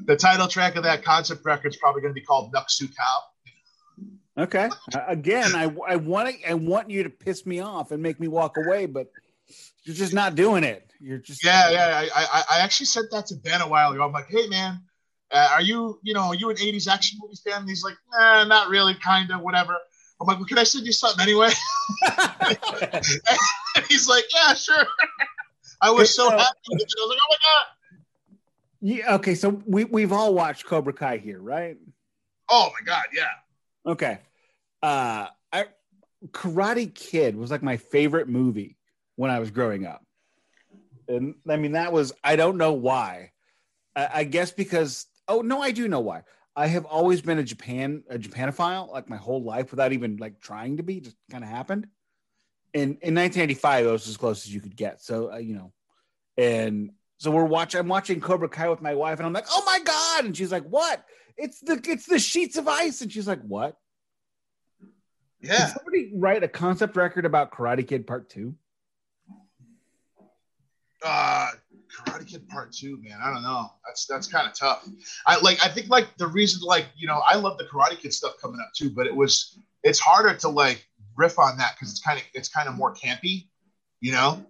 [0.06, 4.44] The title track of that concept record's probably going to be called Nok Su Kao.
[4.44, 4.70] Okay.
[4.94, 8.20] Uh, again, I I want to, I want you to piss me off and make
[8.20, 9.08] me walk away, but
[9.84, 10.90] you're just not doing it.
[11.00, 12.08] You're just Yeah, yeah.
[12.16, 14.04] I, I, I actually said that to Ben a while ago.
[14.06, 14.82] I'm like, hey, man,
[15.32, 17.62] uh, are you, you know, are you an 80s action movie fan?
[17.62, 19.76] And he's like, nah, not really, kind of, whatever.
[20.22, 21.50] I'm like, well, can I send you something anyway?
[22.96, 24.86] and he's like, yeah, sure.
[25.82, 26.94] I was so So- happy with it.
[26.98, 27.66] I was like, oh my God.
[28.86, 31.78] Yeah, okay, so we we've all watched Cobra Kai here, right?
[32.50, 33.92] Oh my God, yeah.
[33.92, 34.20] Okay.
[34.82, 35.66] Uh I
[36.32, 38.76] Karate Kid was like my favorite movie
[39.16, 40.04] when I was growing up.
[41.08, 43.32] And I mean that was I don't know why.
[43.96, 46.24] I, I guess because oh no, I do know why.
[46.56, 50.40] I have always been a Japan a Japanophile like my whole life without even like
[50.40, 51.88] trying to be, just kind of happened.
[52.74, 55.02] In in 1985, it was as close as you could get.
[55.02, 55.74] So uh, you know,
[56.38, 57.80] and so we're watching.
[57.80, 60.52] I'm watching Cobra Kai with my wife, and I'm like, "Oh my god!" And she's
[60.52, 61.04] like, "What?
[61.38, 63.78] It's the it's the sheets of ice." And she's like, "What?"
[65.42, 65.68] Did Yeah.
[65.68, 68.56] somebody write a concept record about Karate Kid Part Two?
[71.04, 71.50] Uh,
[71.94, 73.20] Karate Kid Part Two, man.
[73.22, 73.72] I don't know.
[73.86, 74.88] That's that's kind of tough.
[75.28, 75.64] I like.
[75.64, 78.60] I think like the reason, like you know, I love the Karate Kid stuff coming
[78.60, 82.18] up too, but it was it's harder to like riff on that because it's kind
[82.18, 83.48] of it's kind of more campy,
[84.00, 84.46] you know.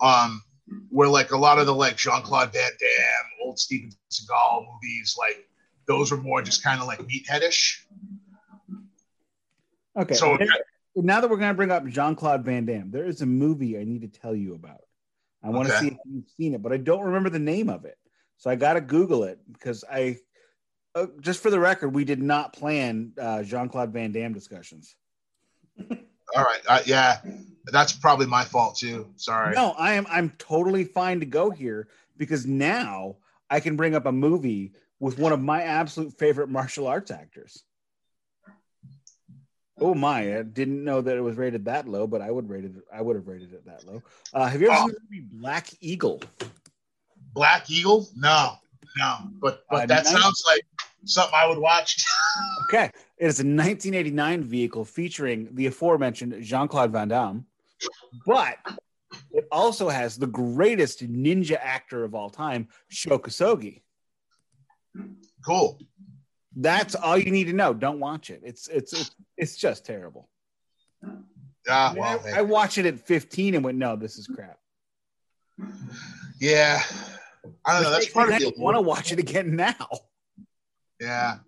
[0.00, 0.42] Um,
[0.90, 5.16] where like a lot of the like Jean Claude Van Damme, old Steven Seagal movies,
[5.18, 5.46] like
[5.86, 7.84] those were more just kind of like meatheadish.
[9.96, 10.14] Okay.
[10.14, 10.38] So
[10.96, 13.78] now that we're going to bring up Jean Claude Van Damme, there is a movie
[13.78, 14.84] I need to tell you about.
[15.44, 15.80] I want to Okay.
[15.80, 17.98] see if you've seen it, but I don't remember the name of it.
[18.38, 20.16] So I got to Google it because I,
[20.94, 24.96] uh, just for the record, we did not plan uh, Jean Claude Van Damme discussions.
[26.34, 27.18] all right, uh, yeah,
[27.66, 29.08] that's probably my fault too.
[29.16, 29.54] Sorry.
[29.54, 30.06] No, I am.
[30.08, 33.16] I'm totally fine to go here because now
[33.50, 37.64] I can bring up a movie with one of my absolute favorite martial arts actors.
[39.80, 40.38] Oh my!
[40.38, 42.72] I didn't know that it was rated that low, but I would rate it.
[42.92, 44.02] I would have rated it that low.
[44.32, 44.86] Uh, have you ever Oh.
[44.86, 46.22] seen the movie Black Eagle?
[47.32, 48.08] Black Eagle?
[48.14, 48.52] No,
[48.96, 49.16] no.
[49.40, 50.62] But but Uh, that sounds like
[51.04, 52.04] something I would watch.
[52.68, 52.86] Okay,
[53.18, 57.46] it is a 1989 vehicle featuring the aforementioned Jean Claude Van Damme,
[58.26, 58.56] but
[59.30, 63.82] it also has the greatest ninja actor of all time, Sho Kosugi.
[65.44, 65.78] cool.
[66.56, 67.74] That's all you need to know.
[67.74, 68.40] Don't watch it.
[68.44, 70.28] It's it's it's, it's just terrible.
[71.66, 74.26] Yeah, I, mean, well, I- I watched it at 15 and went, no, this is
[74.26, 74.58] crap.
[76.40, 76.82] Yeah,
[77.64, 77.90] I don't know.
[77.90, 79.88] That's part of the want to watch it again now.
[81.00, 81.38] Yeah,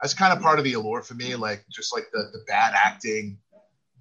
[0.00, 1.34] that's kind of part of the allure for me.
[1.34, 3.38] Like just like the the bad acting,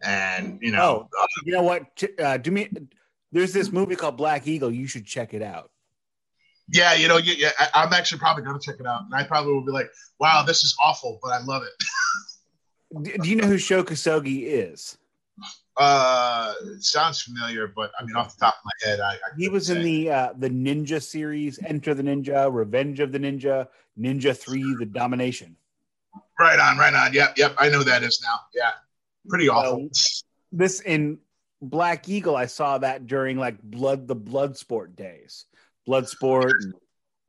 [0.04, 1.86] and you know, oh, you know what?
[2.20, 2.70] Uh, do me.
[3.32, 4.72] There's this movie called Black Eagle.
[4.72, 5.70] You should check it out.
[6.70, 9.24] Yeah, you know, yeah, I, am actually probably going to check it out, and I
[9.24, 13.22] probably will be like, "Wow, this is awful," but I love it.
[13.24, 14.98] do you know who Sho Kosugi is?
[15.78, 19.48] Uh, sounds familiar, but I mean, off the top of my head, I, I he
[19.48, 19.78] was say.
[19.78, 24.76] in the uh, the Ninja series, Enter the Ninja, Revenge of the Ninja, Ninja Three,
[24.80, 25.56] The Domination.
[26.40, 27.14] Right on, right on.
[27.14, 27.56] Yep, yep.
[27.58, 28.40] I know that is now.
[28.54, 28.72] Yeah,
[29.30, 29.90] pretty awful.
[30.52, 31.20] this in
[31.62, 35.46] Black Eagle, I saw that during like blood the blood sport days.
[35.88, 36.54] Blood sport.
[36.62, 36.74] And,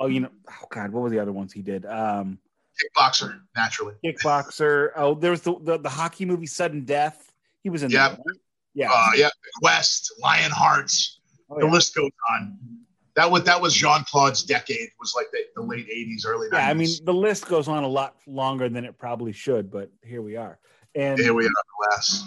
[0.00, 1.86] oh, you know, oh god, what were the other ones he did?
[1.86, 2.38] Um
[2.78, 3.94] Kickboxer, naturally.
[4.04, 4.90] Kickboxer.
[4.94, 7.32] Oh, there was the, the, the hockey movie Sudden Death.
[7.62, 8.12] He was in yep.
[8.12, 8.18] that.
[8.18, 8.38] Right?
[8.74, 8.90] Yeah.
[8.92, 9.30] Uh, yeah.
[9.60, 10.92] Quest, Lionheart.
[11.50, 11.72] Oh, the yeah.
[11.72, 12.56] list goes on.
[13.16, 14.90] That was that was Jean Claude's decade.
[15.00, 16.52] Was like the, the late '80s, early 90s.
[16.52, 19.90] Yeah, I mean the list goes on a lot longer than it probably should, but
[20.04, 20.60] here we are.
[20.94, 21.50] And here we are,
[21.90, 22.24] last.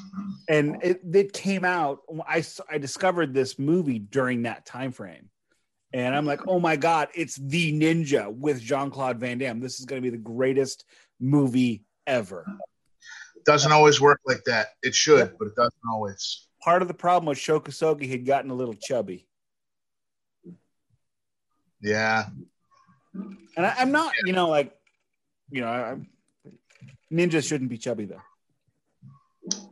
[0.49, 2.01] And it, it came out.
[2.27, 5.29] I I discovered this movie during that time frame,
[5.93, 9.59] and I'm like, oh my god, it's the Ninja with Jean Claude Van Damme.
[9.59, 10.85] This is going to be the greatest
[11.19, 12.45] movie ever.
[13.45, 14.67] Doesn't always work like that.
[14.83, 16.47] It should, but it doesn't always.
[16.61, 19.27] Part of the problem was Sho Kosugi had gotten a little chubby.
[21.81, 22.27] Yeah.
[23.13, 24.73] And I, am not, you know, like,
[25.49, 25.97] you know, I,
[27.11, 28.21] ninjas shouldn't be chubby though.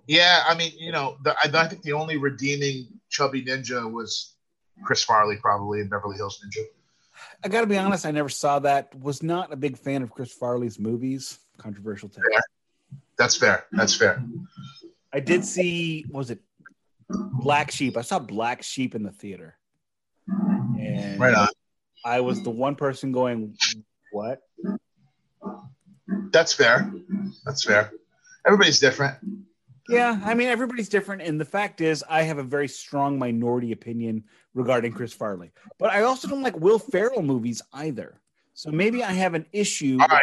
[0.08, 4.34] Yeah, I mean, you know, the, I, I, think the only redeeming chubby ninja was
[4.84, 6.64] Chris Farley, probably in Beverly Hills Ninja.
[7.44, 8.94] I got to be honest, I never saw that.
[8.96, 11.40] Was not a big fan of Chris Farley's movies.
[11.58, 12.24] Controversial take.
[12.32, 12.42] Fair.
[13.18, 13.66] That's fair.
[13.72, 14.24] That's fair.
[15.12, 16.06] I did see.
[16.10, 16.40] was it
[17.10, 17.98] Black Sheep?
[17.98, 19.56] I saw Black Sheep in the theater.
[20.28, 21.48] And right on.
[22.06, 23.58] I was the one person going,
[24.12, 24.42] "What?"
[26.32, 26.92] That's fair.
[27.46, 27.92] That's fair.
[28.46, 29.18] Everybody's different.
[29.90, 33.72] Yeah, I mean everybody's different, and the fact is, I have a very strong minority
[33.72, 34.24] opinion
[34.54, 38.22] regarding Chris Farley, but I also don't like Will Ferrell movies either.
[38.54, 39.98] So maybe I have an issue.
[40.02, 40.22] All right,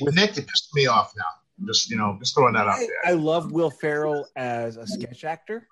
[0.00, 1.66] with, Nick, it pissed me off now.
[1.66, 2.96] Just you know, just throwing that out I, there.
[3.06, 5.66] I love Will Ferrell as a sketch actor,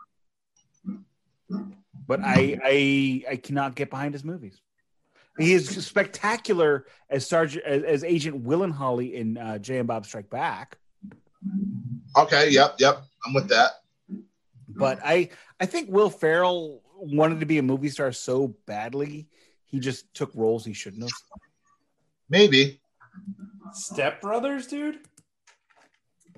[2.06, 4.60] but I I I cannot get behind his movies.
[5.38, 10.30] He is spectacular as Sergeant as, as Agent Willenholly in uh, Jay and Bob Strike
[10.30, 10.78] Back.
[12.16, 12.50] Okay.
[12.50, 12.76] Yep.
[12.78, 13.02] Yep.
[13.26, 13.70] I'm with that.
[14.68, 19.28] But I I think Will Ferrell wanted to be a movie star so badly,
[19.66, 21.12] he just took roles he shouldn't have.
[22.28, 22.80] Maybe.
[23.72, 24.98] Step Brothers, dude.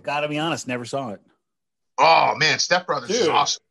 [0.02, 1.20] Gotta be honest, never saw it.
[1.98, 3.22] Oh man, Step Brothers dude.
[3.22, 3.62] is awesome.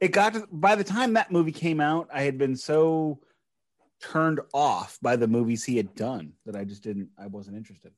[0.00, 3.20] It got to, by the time that movie came out, I had been so
[4.00, 7.92] turned off by the movies he had done that I just didn't I wasn't interested.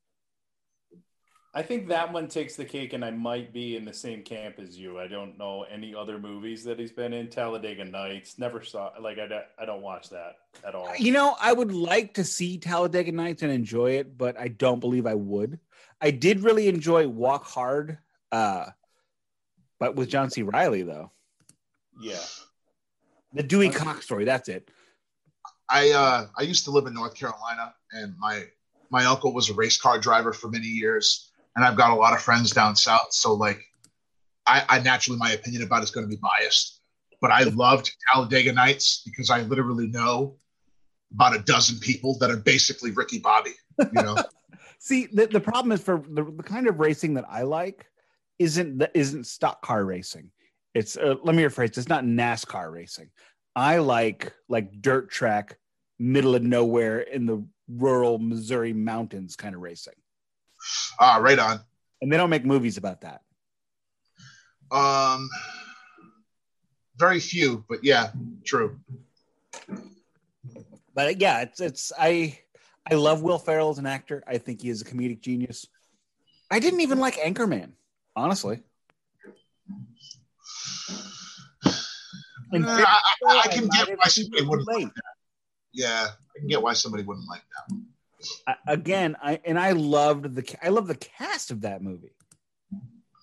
[1.55, 4.57] I think that one takes the cake, and I might be in the same camp
[4.59, 4.99] as you.
[4.99, 7.29] I don't know any other movies that he's been in.
[7.29, 8.91] Talladega Nights, never saw.
[9.01, 10.95] Like I, I don't watch that at all.
[10.99, 14.81] You know, I would like to see Talladega Nights and enjoy it, but I don't
[14.81, 15.59] believe I would.
[16.01, 17.99] I did really enjoy Walk Hard,
[18.31, 18.67] uh,
[19.81, 20.43] but with John C.
[20.43, 21.11] Reilly though.
[22.01, 22.21] Yeah,
[23.33, 24.27] the Dewey Cox story.
[24.27, 24.71] That's it.
[25.71, 28.45] I uh, I used to live in North Carolina, and my
[28.91, 31.28] my uncle was a race car driver for many years
[31.59, 33.09] and I've got a lot of friends down south.
[33.11, 33.61] So like,
[34.47, 36.81] I, I naturally my opinion about it's going to be biased,
[37.21, 40.37] but I loved Talladega Nights because I literally know
[41.13, 43.55] about a dozen people that are basically Ricky Bobby.
[43.81, 44.17] You know.
[44.79, 47.87] See, the, the problem is for the, the kind of racing that I like
[48.39, 50.31] isn't isn't stock car racing.
[50.75, 51.77] It's uh, let me rephrase.
[51.77, 53.11] It's not NASCAR racing.
[53.57, 55.59] I like like dirt track,
[55.99, 59.95] middle of nowhere in the rural Missouri mountains kind of racing.
[61.01, 61.61] Ah, right on.
[62.01, 63.23] And they don't make movies about that.
[64.71, 65.29] Um,
[66.97, 68.11] very few, but yeah,
[68.45, 68.79] true.
[70.95, 72.39] But yeah, it's it's I
[72.91, 74.23] I love Will Ferrell as an actor.
[74.27, 75.67] I think he is a comedic genius.
[76.51, 77.73] I didn't even like Anchorman,
[78.17, 78.61] honestly.
[82.51, 85.03] Uh, I, I, I, can get why somebody wouldn't like that.
[85.75, 87.79] Yeah, I can get why somebody wouldn't like that
[88.67, 92.13] again, I and I loved the I love the cast of that movie.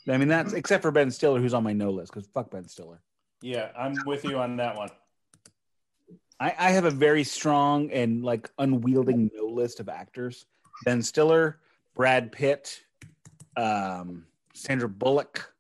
[0.08, 2.68] I mean, that's except for Ben Stiller, who's on my no list because fuck Ben
[2.68, 3.02] Stiller.
[3.42, 4.90] Yeah, I'm with you on that one.
[6.40, 10.46] I, I have a very strong and like unwielding no list of actors:
[10.84, 11.60] Ben Stiller,
[11.96, 12.82] Brad Pitt,
[13.58, 15.52] um, Sandra Bullock.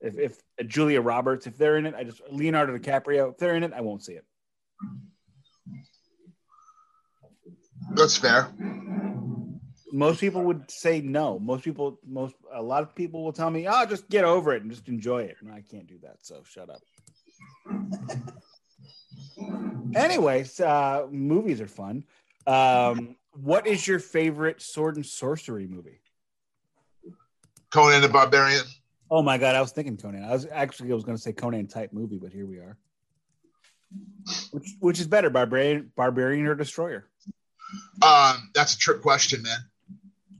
[0.00, 3.62] If, if Julia Roberts, if they're in it, I just Leonardo DiCaprio, if they're in
[3.62, 4.24] it, I won't see it.
[7.94, 8.48] That's fair.
[9.92, 11.38] Most people would say no.
[11.38, 14.62] Most people, most a lot of people will tell me, "Oh, just get over it
[14.62, 16.80] and just enjoy it." And I can't do that, so shut up.
[19.94, 22.04] Anyways, uh, movies are fun.
[22.46, 26.00] Um, what is your favorite sword and sorcery movie?
[27.70, 28.64] Conan the Barbarian.
[29.10, 30.24] Oh my god, I was thinking Conan.
[30.24, 32.78] I was actually I was going to say Conan type movie, but here we are.
[34.52, 37.08] Which which is better, Barbarian, Barbarian or Destroyer?
[38.02, 39.58] Um, that's a trick question, man.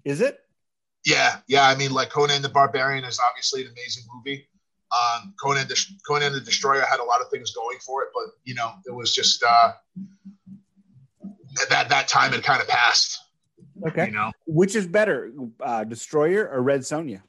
[0.04, 0.40] Is it?
[1.04, 1.66] Yeah, yeah.
[1.66, 4.46] I mean, like Conan the Barbarian is obviously an amazing movie.
[4.92, 8.24] Um, Conan, the, Conan the Destroyer had a lot of things going for it, but
[8.44, 9.72] you know, it was just uh,
[11.60, 13.18] at that that time it kind of passed.
[13.86, 14.06] Okay.
[14.06, 17.22] You know, Which is better, uh, Destroyer or Red Sonja?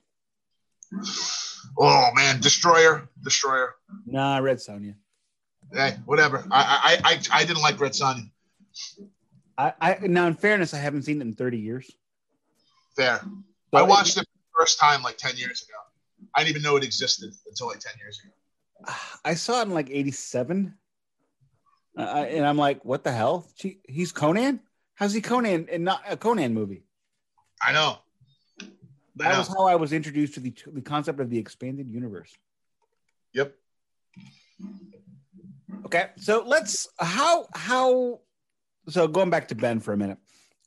[1.80, 3.76] oh man, Destroyer, Destroyer.
[4.06, 4.96] Nah, Red Sonja.
[5.72, 6.46] Hey, whatever.
[6.52, 8.30] I I I, I didn't like Red Sun.
[9.58, 11.92] I, I now, in fairness, I haven't seen it in thirty years.
[12.96, 13.20] Fair.
[13.22, 15.78] So I watched it for the first time like ten years ago.
[16.36, 18.94] I didn't even know it existed until like ten years ago.
[19.24, 20.74] I saw it in like '87,
[21.98, 23.48] uh, and I'm like, "What the hell?
[23.56, 24.60] She, he's Conan?
[24.96, 26.84] How's he Conan and not a Conan movie?"
[27.62, 28.00] I know.
[28.62, 28.66] I
[29.18, 29.38] That know.
[29.40, 32.36] was how I was introduced to the the concept of the expanded universe.
[33.34, 33.56] Yep.
[35.86, 38.22] Okay, so let's how how
[38.90, 40.18] so going back to Ben for a minute.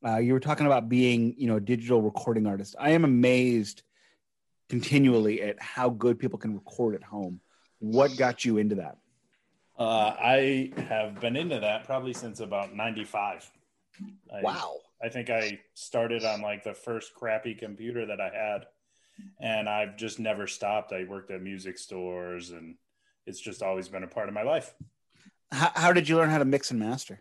[0.04, 2.76] Uh, you were talking about being, you know, a digital recording artist.
[2.78, 3.82] I am amazed
[4.68, 7.40] continually at how good people can record at home.
[7.78, 8.98] What got you into that?
[9.78, 13.50] Uh, I have been into that probably since about 95.
[14.32, 14.76] I, Wow.
[15.02, 18.66] I think I started on like the first crappy computer that I had,
[19.40, 20.92] and I've just never stopped.
[20.92, 22.76] I worked at music stores, and
[23.26, 24.72] it's just always been a part of my life.
[25.52, 27.20] How, how did you learn how to mix and master?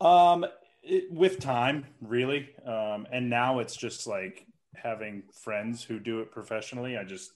[0.00, 0.46] Um,
[0.82, 6.30] it, with time, really, um, and now it's just like having friends who do it
[6.30, 6.96] professionally.
[6.96, 7.32] I just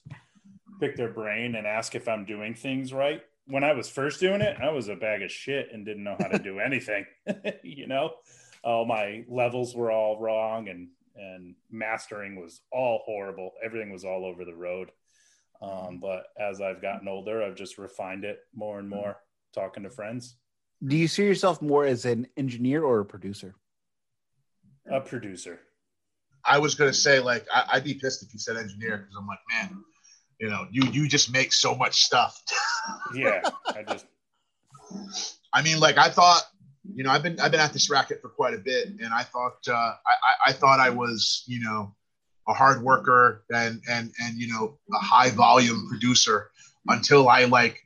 [0.80, 3.22] pick their brain and ask if I'm doing things right.
[3.46, 6.16] When I was first doing it, I was a bag of shit and didn't know
[6.20, 7.06] how to do anything.
[7.62, 8.12] you know,
[8.62, 13.52] all my levels were all wrong, and and mastering was all horrible.
[13.64, 14.90] Everything was all over the road.
[15.60, 19.16] Um, but as I've gotten older, I've just refined it more and more,
[19.52, 20.36] talking to friends.
[20.86, 23.54] Do you see yourself more as an engineer or a producer?
[24.90, 25.60] A producer.
[26.44, 29.26] I was gonna say like I, I'd be pissed if you said engineer because I'm
[29.26, 29.82] like, man,
[30.40, 32.42] you know, you you just make so much stuff.
[33.14, 34.06] Yeah, I just
[35.52, 36.42] I mean, like I thought,
[36.94, 39.22] you know, I've been I've been at this racket for quite a bit, and I
[39.24, 41.94] thought uh, I, I I thought I was, you know,
[42.48, 46.50] a hard worker and and and you know a high volume producer
[46.88, 47.82] until I like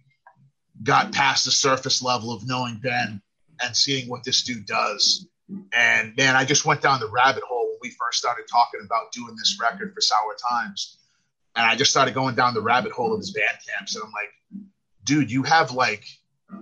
[0.82, 3.20] got past the surface level of knowing Ben
[3.62, 5.26] and seeing what this dude does.
[5.72, 9.12] And man, I just went down the rabbit hole when we first started talking about
[9.12, 10.98] doing this record for Sour Times.
[11.54, 13.94] And I just started going down the rabbit hole of his band camps.
[13.94, 14.64] And I'm like,
[15.04, 16.06] dude, you have like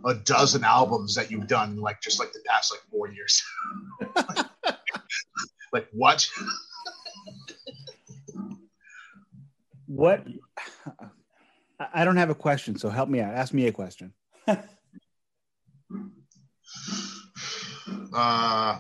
[0.05, 3.43] a dozen albums that you've done like just like the past like four years.
[5.73, 6.29] like what?
[9.87, 10.25] What?
[11.81, 13.35] I- I don't have a question, so help me out.
[13.35, 14.13] Ask me a question.
[18.13, 18.79] Uh,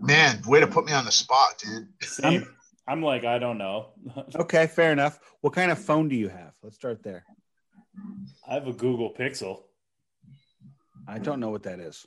[0.00, 1.88] man, way to put me on the spot, dude.
[2.02, 2.46] Same.
[2.86, 3.90] I'm like, I don't know.
[4.36, 5.18] Okay, fair enough.
[5.40, 6.52] What kind of phone do you have?
[6.62, 7.24] Let's start there.
[8.48, 9.62] I have a Google Pixel.
[11.08, 12.06] I don't know what that is.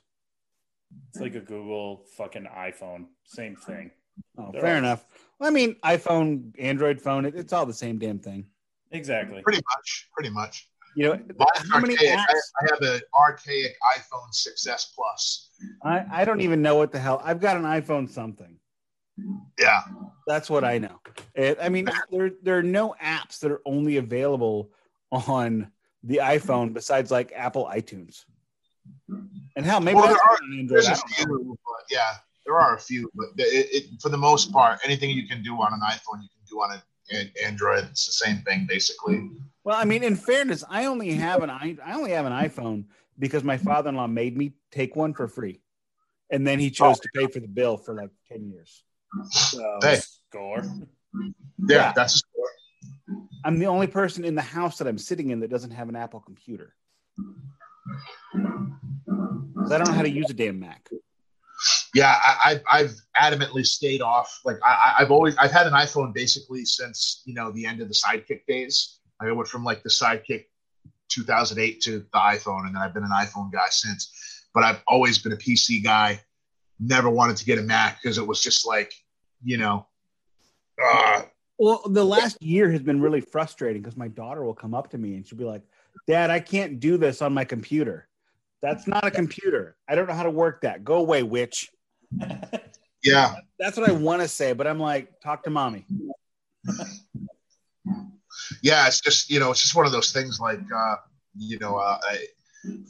[1.10, 3.06] It's like a Google fucking iPhone.
[3.24, 3.90] Same thing.
[4.38, 5.04] Oh, They're fair all- enough.
[5.38, 8.46] Well, I mean, iPhone, Android phone, it, it's all the same damn thing.
[8.92, 9.42] Exactly.
[9.42, 10.68] Pretty much, pretty much.
[10.96, 12.18] You know, Mine's how many archaic.
[12.18, 12.36] I, apps?
[12.62, 15.50] I have an archaic iPhone 6s Plus.
[15.82, 17.20] I, I don't even know what the hell.
[17.24, 18.56] I've got an iPhone something.
[19.58, 19.82] Yeah,
[20.28, 21.00] That's what I know.
[21.34, 24.70] It, I mean, there there are no apps that are only available
[25.10, 25.70] on
[26.04, 28.24] the iPhone besides like Apple iTunes.
[29.08, 30.68] And hell, maybe Well, that's there are- on Android.
[30.76, 31.36] there's I a don't know.
[31.44, 32.12] few, but yeah,
[32.44, 33.10] there are a few.
[33.14, 36.28] But it, it, for the most part, anything you can do on an iPhone, you
[36.28, 37.84] can do on an an Android.
[37.90, 39.30] It's the same thing, basically.
[39.62, 42.84] Well, I mean, in fairness, I only have an i I only have an iPhone
[43.18, 45.60] because my father-in-law made me take one for free,
[46.30, 48.82] and then he chose to pay for the bill for like ten years.
[49.30, 50.00] So Hey.
[50.30, 50.62] Score.
[51.14, 51.30] Yeah,
[51.68, 51.92] Yeah.
[51.94, 52.50] that's a score.
[53.44, 55.96] I'm the only person in the house that I'm sitting in that doesn't have an
[55.96, 56.74] Apple computer.
[58.34, 60.88] I don't know how to use a damn Mac.
[61.94, 64.40] Yeah, I, I've adamantly stayed off.
[64.44, 67.88] Like I, I've always, I've had an iPhone basically since you know the end of
[67.88, 68.98] the Sidekick days.
[69.20, 70.46] I went from like the Sidekick
[71.08, 74.12] 2008 to the iPhone, and then I've been an iPhone guy since.
[74.52, 76.20] But I've always been a PC guy.
[76.80, 78.92] Never wanted to get a Mac because it was just like,
[79.42, 79.86] you know,
[80.82, 81.22] uh,
[81.58, 84.98] Well, the last year has been really frustrating because my daughter will come up to
[84.98, 85.62] me and she'll be like,
[86.08, 88.08] Dad, I can't do this on my computer.
[88.60, 89.76] That's not a computer.
[89.88, 90.84] I don't know how to work that.
[90.84, 91.70] Go away, witch.
[93.02, 95.84] Yeah, That's what I want to say, but I'm like, talk to mommy.
[98.62, 98.86] yeah.
[98.86, 100.40] It's just you know, it's just one of those things.
[100.40, 100.96] Like uh,
[101.36, 102.26] you know, uh, I,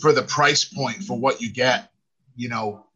[0.01, 1.91] for the price point for what you get,
[2.37, 2.87] you know,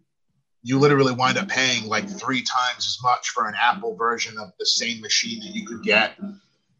[0.63, 4.51] you literally wind up paying like three times as much for an Apple version of
[4.59, 6.19] the same machine that you could get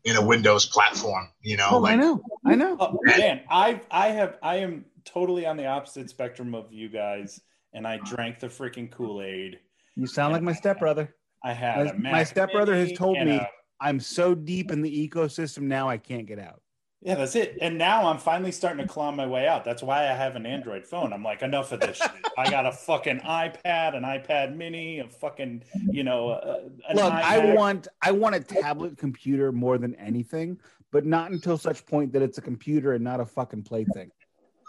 [0.05, 1.29] in a Windows platform.
[1.43, 2.21] You know, Oh, I know.
[2.45, 2.77] I know.
[2.79, 7.41] Oh, man, I I have I am totally on the opposite spectrum of you guys,
[7.73, 9.59] and I drank the freaking Kool Aid.
[9.97, 11.15] You sound like my stepbrother.
[11.45, 13.49] I had My- a my stepbrother has told me- a-
[13.81, 16.61] I'm so deep in the ecosystem now, I can't get out.
[17.01, 17.57] yeah, that's it.
[17.61, 19.65] And now I'm finally starting to claw my way out.
[19.65, 21.13] That's why I have an Android phone.
[21.13, 22.11] I'm like, enough of this shit.
[22.37, 25.63] I got a fucking iPad, an iPad Mini, a fucking
[25.93, 26.31] you know.
[26.31, 30.59] Uh, an Look, I want I want a tablet computer more than anything,
[30.91, 34.11] but not until such point that it's a computer and not a fucking plaything.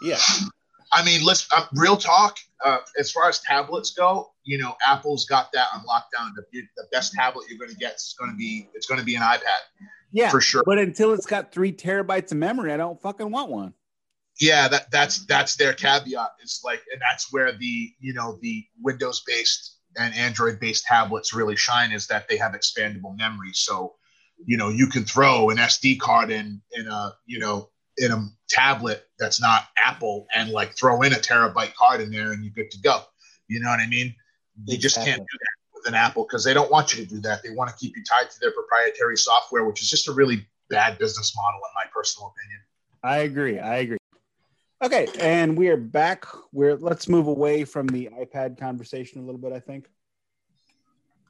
[0.00, 0.18] Yeah,
[0.92, 2.36] I mean, let's uh, real talk.
[2.64, 6.30] Uh, as far as tablets go, you know, Apple's got that on lockdown.
[6.34, 9.06] The, the best tablet you're going to get is going to be it's going to
[9.06, 9.40] be an iPad
[10.12, 10.62] Yeah, for sure.
[10.66, 13.74] but until it's got three terabytes of memory, I don't fucking want one.
[14.40, 16.30] Yeah, that that's that's their caveat.
[16.42, 21.34] Is like, and that's where the you know the Windows based and Android based tablets
[21.34, 23.50] really shine is that they have expandable memory.
[23.52, 23.96] So,
[24.44, 28.28] you know, you can throw an SD card in in a you know in a
[28.50, 32.52] tablet that's not Apple and like throw in a terabyte card in there and you're
[32.52, 33.00] good to go.
[33.48, 34.14] You know what I mean?
[34.66, 37.20] You just can't do that with an Apple because they don't want you to do
[37.22, 37.42] that.
[37.42, 40.46] They want to keep you tied to their proprietary software, which is just a really
[40.68, 42.60] bad business model, in my personal opinion.
[43.02, 43.58] I agree.
[43.58, 43.98] I agree.
[44.82, 46.26] Okay, and we are back.
[46.52, 49.52] We're let's move away from the iPad conversation a little bit.
[49.52, 49.88] I think.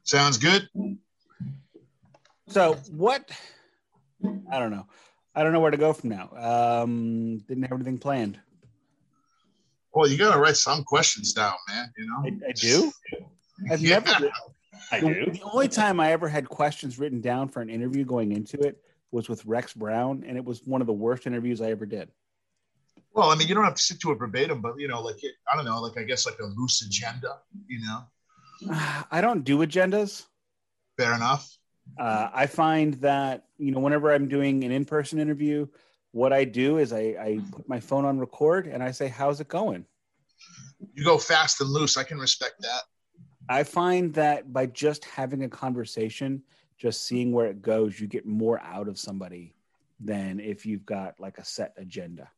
[0.03, 0.67] Sounds good.
[2.47, 3.29] So what?
[4.51, 4.87] I don't know.
[5.33, 6.29] I don't know where to go from now.
[6.35, 8.39] Um, didn't have anything planned.
[9.93, 11.91] Well, you got to write some questions down, man.
[11.97, 12.23] You know.
[12.23, 12.91] I, I do.
[13.71, 13.99] I've Yeah.
[13.99, 14.29] never.
[14.91, 15.31] I The, do.
[15.31, 18.81] the only time I ever had questions written down for an interview going into it
[19.11, 22.09] was with Rex Brown, and it was one of the worst interviews I ever did.
[23.13, 25.21] Well, I mean, you don't have to stick to it verbatim, but you know, like
[25.23, 27.39] it, I don't know, like I guess like a loose agenda.
[27.67, 28.03] You know,
[29.11, 30.25] I don't do agendas.
[30.97, 31.49] fair enough.
[31.97, 35.67] Uh, I find that you know whenever I'm doing an in-person interview,
[36.11, 39.39] what I do is I, I put my phone on record and I say, "How's
[39.39, 39.85] it going?"
[40.93, 41.97] You go fast and loose.
[41.97, 42.81] I can respect that.
[43.49, 46.43] I find that by just having a conversation,
[46.77, 49.53] just seeing where it goes, you get more out of somebody
[49.99, 52.29] than if you've got like a set agenda.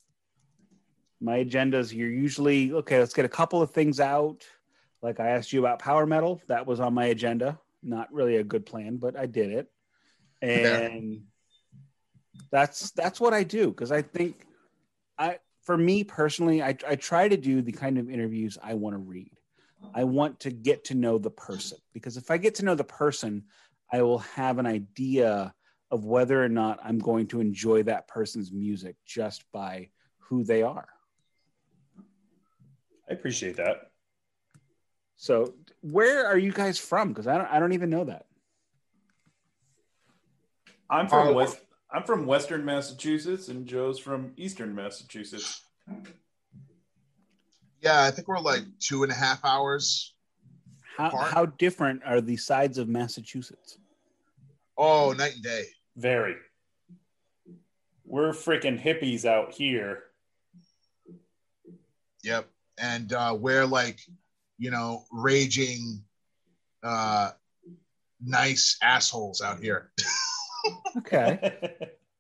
[1.22, 4.44] My agendas, you're usually okay, let's get a couple of things out.
[5.02, 7.60] Like I asked you about power metal, that was on my agenda.
[7.84, 9.68] Not really a good plan, but I did it.
[10.42, 11.24] And
[12.52, 14.46] that's that's what I do because I think
[15.18, 18.96] I for me personally, I, I try to do the kind of interviews I want
[18.96, 19.32] to read.
[19.96, 22.84] I want to get to know the person because if I get to know the
[22.84, 23.44] person,
[23.92, 25.54] I will have an idea
[25.92, 30.64] of whether or not I'm going to enjoy that person's music just by who they
[30.64, 30.88] are.
[33.10, 33.92] I appreciate that.
[35.16, 35.54] So,
[35.84, 37.10] where are you guys from?
[37.10, 38.26] Because I don't, I don't even know that.
[40.90, 41.34] I'm from Oh.
[41.34, 41.60] West.
[41.92, 45.62] I'm from Western Massachusetts, and Joe's from Eastern Massachusetts.
[47.82, 50.16] Yeah, I think we're like two and a half hours.
[50.98, 51.32] How, Apart?
[51.32, 53.78] how different are the sides of Massachusetts?
[54.76, 55.66] Oh, night and day.
[55.96, 56.36] Very.
[58.06, 60.04] We're freaking hippies out here.
[62.24, 62.48] Yep.
[62.80, 64.00] And uh, we're like,
[64.58, 66.04] you know, raging,
[66.84, 67.32] uh,
[68.24, 69.92] nice assholes out here.
[70.96, 71.52] Okay.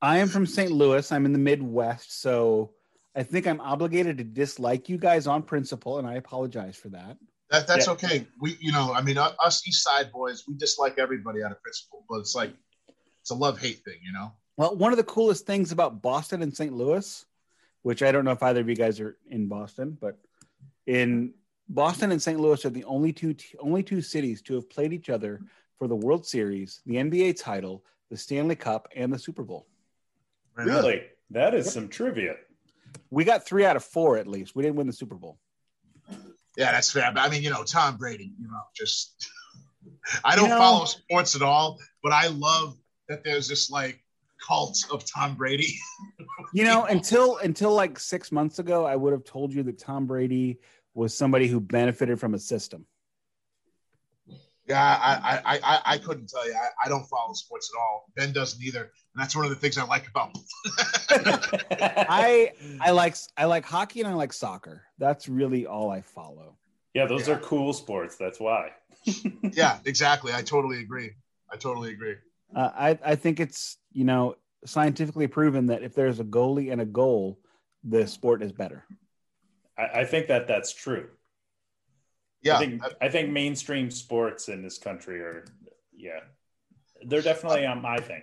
[0.01, 0.69] I am from St.
[0.69, 1.09] Louis.
[1.13, 2.19] I'm in the Midwest.
[2.21, 2.71] So,
[3.15, 7.17] I think I'm obligated to dislike you guys on principle, and I apologize for that.
[7.51, 7.93] That that's Yeah.
[7.93, 8.27] okay.
[8.41, 12.03] We, you know, I mean, us East Side boys, we dislike everybody out of principle,
[12.09, 12.51] but it's like
[13.21, 14.33] it's a love hate thing, you know.
[14.57, 16.73] Well, one of the coolest things about Boston and St.
[16.73, 17.23] Louis,
[17.83, 20.17] which I don't know if either of you guys are in Boston, but
[20.85, 21.33] in
[21.69, 22.39] Boston and St.
[22.39, 25.41] Louis are the only two only two cities to have played each other
[25.77, 29.67] for the World Series, the NBA title, the Stanley Cup, and the Super Bowl.
[30.55, 30.73] Right on.
[30.75, 31.03] really?
[31.31, 32.35] That is some trivia.
[33.09, 34.55] We got three out of four at least.
[34.55, 35.39] We didn't win the Super Bowl.
[36.57, 37.11] Yeah, that's fair.
[37.13, 39.27] But I mean, you know, Tom Brady, you know, just
[40.23, 42.77] I don't You know- follow sports at all, but I love
[43.09, 44.03] that there's this like
[44.45, 45.75] cult of Tom Brady.
[46.53, 50.05] You know, until until like six months ago, I would have told you that Tom
[50.05, 50.59] Brady
[50.93, 52.85] was somebody who benefited from a system.
[54.67, 56.53] Yeah, I I I, I couldn't tell you.
[56.53, 58.05] I, I don't follow sports at all.
[58.15, 58.89] Ben doesn't either, and
[59.21, 60.31] that's one of the things I like about.
[61.09, 64.83] I I like I like hockey and I like soccer.
[64.97, 66.57] That's really all I follow.
[66.93, 67.35] yeah, those Yeah.
[67.35, 68.15] are cool sports.
[68.15, 68.71] That's why.
[69.51, 70.33] yeah, exactly.
[70.33, 71.11] I totally agree.
[71.51, 72.15] I totally agree.
[72.55, 74.35] Uh, I I think it's you know
[74.65, 77.37] scientifically proven that if there's a goalie and a goal,
[77.83, 78.85] the sport is better.
[79.77, 81.09] I, I think that that's true.
[82.41, 85.45] Yeah, I think I think mainstream sports in this country are,
[85.95, 86.19] yeah,
[87.05, 88.21] they're definitely on my thing.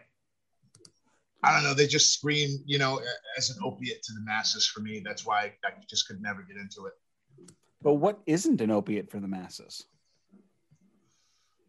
[1.42, 1.72] I don't know.
[1.72, 3.00] They just scream, you know,
[3.38, 5.00] as an opiate to the masses for me.
[5.02, 6.92] That's why I just could never get into it.
[7.80, 9.86] But what isn't an opiate for the masses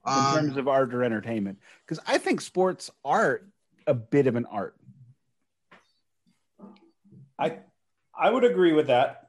[0.05, 1.59] in Um, terms of art or entertainment?
[1.85, 3.43] Because I think sports are
[3.87, 4.75] a bit of an art.
[7.39, 7.59] I
[8.13, 9.20] I would agree with that.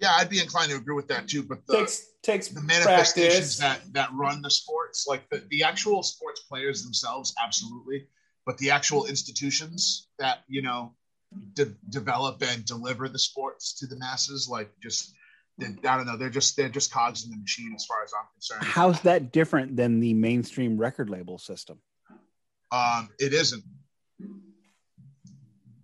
[0.00, 1.42] Yeah, I'd be inclined to agree with that too.
[1.42, 3.84] But the, Takes takes the manifestations practice.
[3.84, 8.06] that that run the sports, like the, the actual sports players themselves, absolutely.
[8.46, 10.94] But the actual institutions that you know
[11.54, 15.14] de- develop and deliver the sports to the masses, like just
[15.58, 18.12] they, I don't know, they're just they're just cogs in the machine as far as
[18.18, 18.64] I'm concerned.
[18.64, 21.78] How's that different than the mainstream record label system?
[22.72, 23.62] Um, it isn't.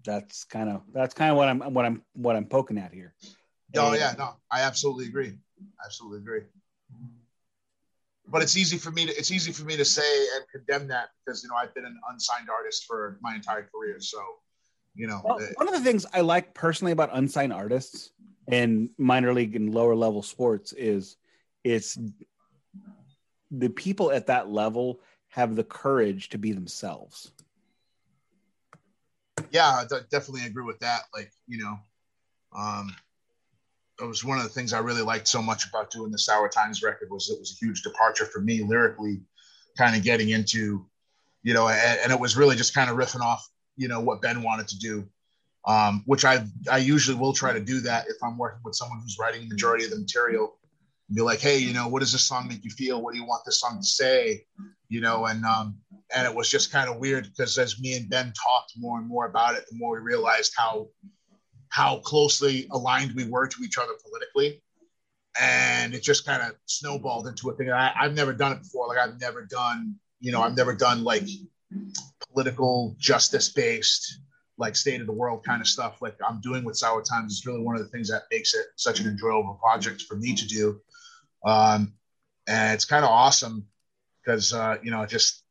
[0.04, 3.14] That's kind of that's kind of what I'm what I'm what I'm poking at here.
[3.76, 5.34] Oh yeah, no, I absolutely agree.
[5.84, 6.42] Absolutely agree.
[8.28, 11.10] But it's easy for me to it's easy for me to say and condemn that
[11.24, 14.00] because you know I've been an unsigned artist for my entire career.
[14.00, 14.20] So,
[14.94, 18.12] you know, Well, uh, one of the things I like personally about unsigned artists
[18.50, 21.16] in minor league and lower level sports is
[21.64, 21.98] it's
[23.50, 27.32] the people at that level have the courage to be themselves.
[29.50, 31.02] yeah, I definitely agree with that.
[31.14, 31.78] Like, you know,
[32.56, 32.94] um,
[34.00, 36.48] it was one of the things I really liked so much about doing the Sour
[36.48, 39.20] Times record was it was a huge departure for me lyrically,
[39.76, 40.86] kind of getting into,
[41.42, 43.46] you know, and, and it was really just kind of riffing off,
[43.76, 45.08] you know, what Ben wanted to do,
[45.66, 49.00] um, which I I usually will try to do that if I'm working with someone
[49.00, 50.56] who's writing the majority of the material.
[51.08, 53.02] And be like, hey, you know, what does this song make you feel?
[53.02, 54.44] What do you want this song to say?
[54.88, 55.78] You know, and um,
[56.14, 59.06] and it was just kind of weird because as me and Ben talked more and
[59.06, 60.88] more about it, the more we realized how
[61.70, 64.62] how closely aligned we were to each other politically,
[65.40, 67.70] and it just kind of snowballed into a thing.
[67.70, 68.88] I, I've never done it before.
[68.88, 71.24] Like I've never done, you know, I've never done like
[72.32, 74.20] political justice based
[74.58, 77.46] like state of the world kind of stuff like i'm doing with sour times is
[77.46, 80.46] really one of the things that makes it such an enjoyable project for me to
[80.46, 80.80] do
[81.46, 81.94] um,
[82.46, 83.66] and it's kind of awesome
[84.22, 85.42] because uh, you know just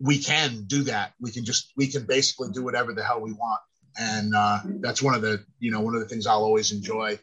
[0.00, 3.32] we can do that we can just we can basically do whatever the hell we
[3.32, 3.60] want
[3.98, 7.18] and uh, that's one of the you know one of the things i'll always enjoy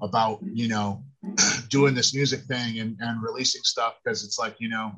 [0.00, 1.02] about you know
[1.68, 4.92] doing this music thing and, and releasing stuff because it's like you know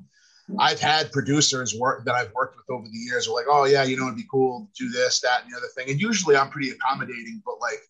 [0.58, 3.84] I've had producers work that I've worked with over the years are like, oh yeah,
[3.84, 5.90] you know, it'd be cool to do this, that, and the other thing.
[5.90, 7.80] And usually I'm pretty accommodating, but like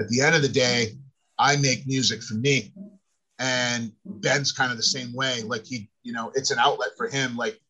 [0.00, 0.96] at the end of the day,
[1.38, 2.72] I make music for me.
[3.38, 5.42] And Ben's kind of the same way.
[5.42, 7.36] Like he, you know, it's an outlet for him.
[7.36, 7.60] Like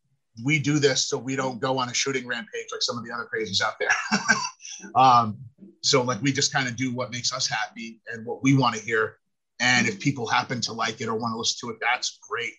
[0.44, 3.12] we do this so we don't go on a shooting rampage like some of the
[3.12, 3.90] other crazies out there.
[4.94, 5.38] um,
[5.82, 8.74] so like we just kind of do what makes us happy and what we want
[8.74, 9.18] to hear.
[9.60, 12.52] And if people happen to like it or want to listen to it, that's great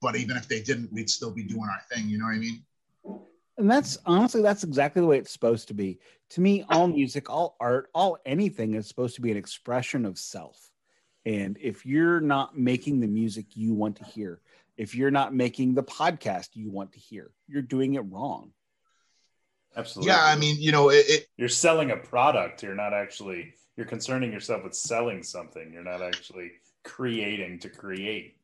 [0.00, 2.08] but even if they didn't, we'd still be doing our thing.
[2.08, 2.62] You know what I mean?
[3.56, 5.98] And that's honestly, that's exactly the way it's supposed to be.
[6.30, 10.18] To me, all music, all art, all anything is supposed to be an expression of
[10.18, 10.70] self.
[11.26, 14.40] And if you're not making the music you want to hear,
[14.78, 18.52] if you're not making the podcast you want to hear, you're doing it wrong.
[19.76, 20.12] Absolutely.
[20.12, 22.62] Yeah, I mean, you know, it, it you're selling a product.
[22.62, 23.54] You're not actually.
[23.76, 25.72] You're concerning yourself with selling something.
[25.72, 26.52] You're not actually
[26.84, 28.36] creating to create.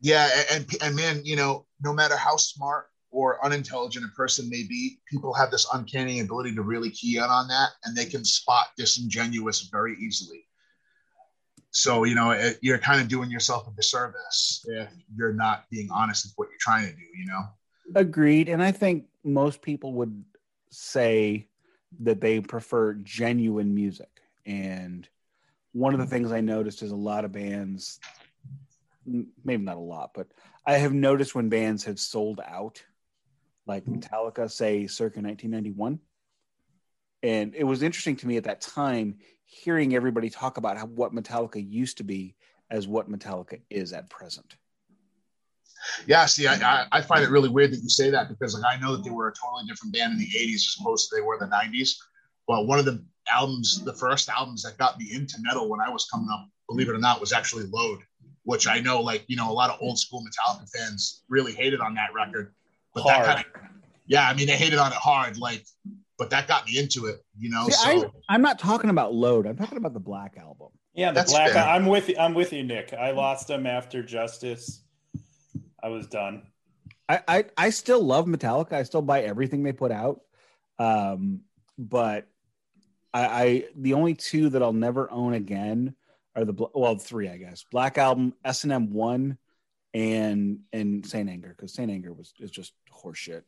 [0.00, 4.62] yeah, and and man, you know, no matter how smart or unintelligent a person may
[4.62, 8.24] be, people have this uncanny ability to really key in on that, and they can
[8.24, 10.45] spot disingenuous very easily.
[11.76, 15.88] So you know, it, you're kind of doing yourself a disservice if you're not being
[15.90, 17.02] honest with what you're trying to do.
[17.16, 17.42] You know?
[17.94, 18.48] Agreed.
[18.48, 20.24] And I think most people would
[20.70, 21.48] say
[22.00, 24.10] that they prefer genuine music.
[24.44, 25.08] And
[25.72, 28.00] one of the things I noticed is a lot of bands,
[29.04, 30.28] maybe not a lot, but
[30.64, 32.82] I have noticed when bands have sold out,
[33.66, 36.00] like Metallica, say circa 1991,
[37.22, 41.14] and it was interesting to me at that time hearing everybody talk about how, what
[41.14, 42.34] Metallica used to be
[42.70, 44.56] as what Metallica is at present.
[46.06, 48.80] Yeah, see, I, I find it really weird that you say that because like I
[48.80, 51.22] know that they were a totally different band in the '80s as opposed to they
[51.22, 51.96] were in the '90s.
[52.48, 55.90] But one of the albums, the first albums that got me into metal when I
[55.90, 58.00] was coming up, believe it or not, was actually Load,
[58.44, 61.80] which I know like you know a lot of old school Metallica fans really hated
[61.80, 62.52] on that record.
[62.94, 63.26] But hard.
[63.26, 63.66] that kind of
[64.06, 65.64] yeah, I mean they hated on it hard, like,
[66.18, 67.66] but that got me into it, you know.
[67.66, 69.46] See, so I, am not talking about Load.
[69.46, 70.68] I'm talking about the Black album.
[70.94, 71.52] Yeah, the That's Black.
[71.52, 71.62] Fair.
[71.62, 72.16] I'm with you.
[72.18, 72.92] I'm with you, Nick.
[72.94, 74.82] I lost them after Justice.
[75.82, 76.42] I was done.
[77.08, 78.72] I, I, I still love Metallica.
[78.72, 80.22] I still buy everything they put out.
[80.78, 81.42] Um,
[81.78, 82.26] but
[83.12, 85.94] I, I the only two that I'll never own again
[86.34, 89.38] are the well three I guess Black Album S and M one
[89.94, 93.42] and and Saint Anger because Saint Anger was is just horseshit.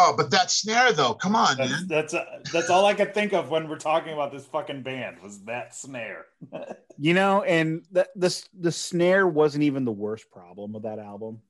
[0.00, 1.86] Oh, but that snare though, come on, that's, man.
[1.88, 5.20] That's uh, that's all I could think of when we're talking about this fucking band
[5.20, 6.26] was that snare.
[6.98, 11.40] you know, and the, the the snare wasn't even the worst problem of that album.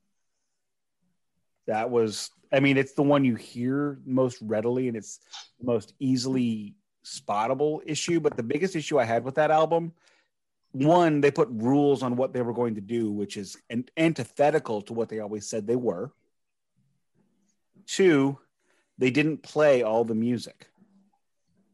[1.67, 5.19] That was, I mean, it's the one you hear most readily, and it's
[5.59, 6.73] the most easily
[7.05, 8.19] spottable issue.
[8.19, 9.93] But the biggest issue I had with that album,
[10.71, 14.81] one, they put rules on what they were going to do, which is an- antithetical
[14.83, 16.11] to what they always said they were
[17.89, 18.37] Two,
[18.99, 20.67] they didn't play all the music.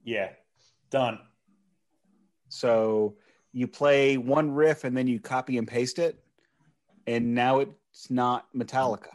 [0.05, 0.30] Yeah,
[0.89, 1.20] done.
[2.47, 3.16] So
[3.51, 6.18] you play one riff and then you copy and paste it,
[7.05, 9.09] and now it's not Metallica.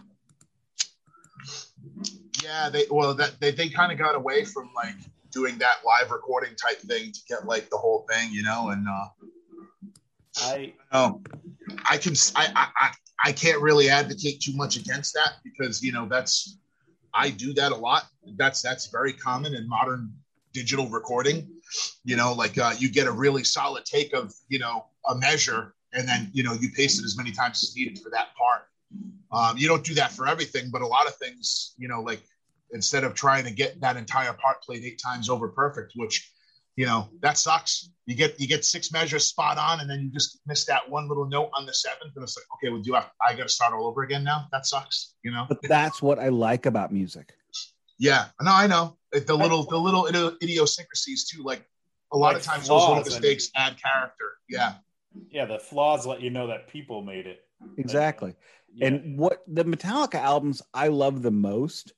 [2.44, 4.96] Yeah, they well that they, they kind of got away from like
[5.32, 8.86] doing that live recording type thing to get like the whole thing, you know, and
[8.86, 9.06] uh
[10.42, 11.22] I oh
[11.88, 12.90] I can I I
[13.24, 16.58] I can't really advocate too much against that because you know that's
[17.14, 18.04] I do that a lot.
[18.36, 20.12] That's that's very common in modern
[20.52, 21.48] digital recording.
[22.04, 25.74] You know, like uh, you get a really solid take of you know a measure,
[25.92, 28.62] and then you know you paste it as many times as needed for that part.
[29.32, 32.20] Um, you don't do that for everything, but a lot of things, you know, like
[32.72, 36.32] instead of trying to get that entire part played eight times over perfect, which
[36.80, 37.90] you know that sucks.
[38.06, 41.10] You get you get six measures spot on, and then you just miss that one
[41.10, 43.48] little note on the seventh, and it's like, okay, well, do I, I got to
[43.50, 44.46] start all over again now?
[44.50, 45.44] That sucks, you know.
[45.46, 47.34] But that's what I like about music.
[47.98, 50.06] Yeah, no, I know the little the little
[50.42, 51.42] idiosyncrasies too.
[51.42, 51.66] Like
[52.14, 54.38] a lot like of times, those little mistakes and, add character.
[54.48, 54.76] Yeah,
[55.30, 57.44] yeah, the flaws let you know that people made it.
[57.76, 58.34] Exactly.
[58.72, 58.86] yeah.
[58.86, 61.92] And what the Metallica albums I love the most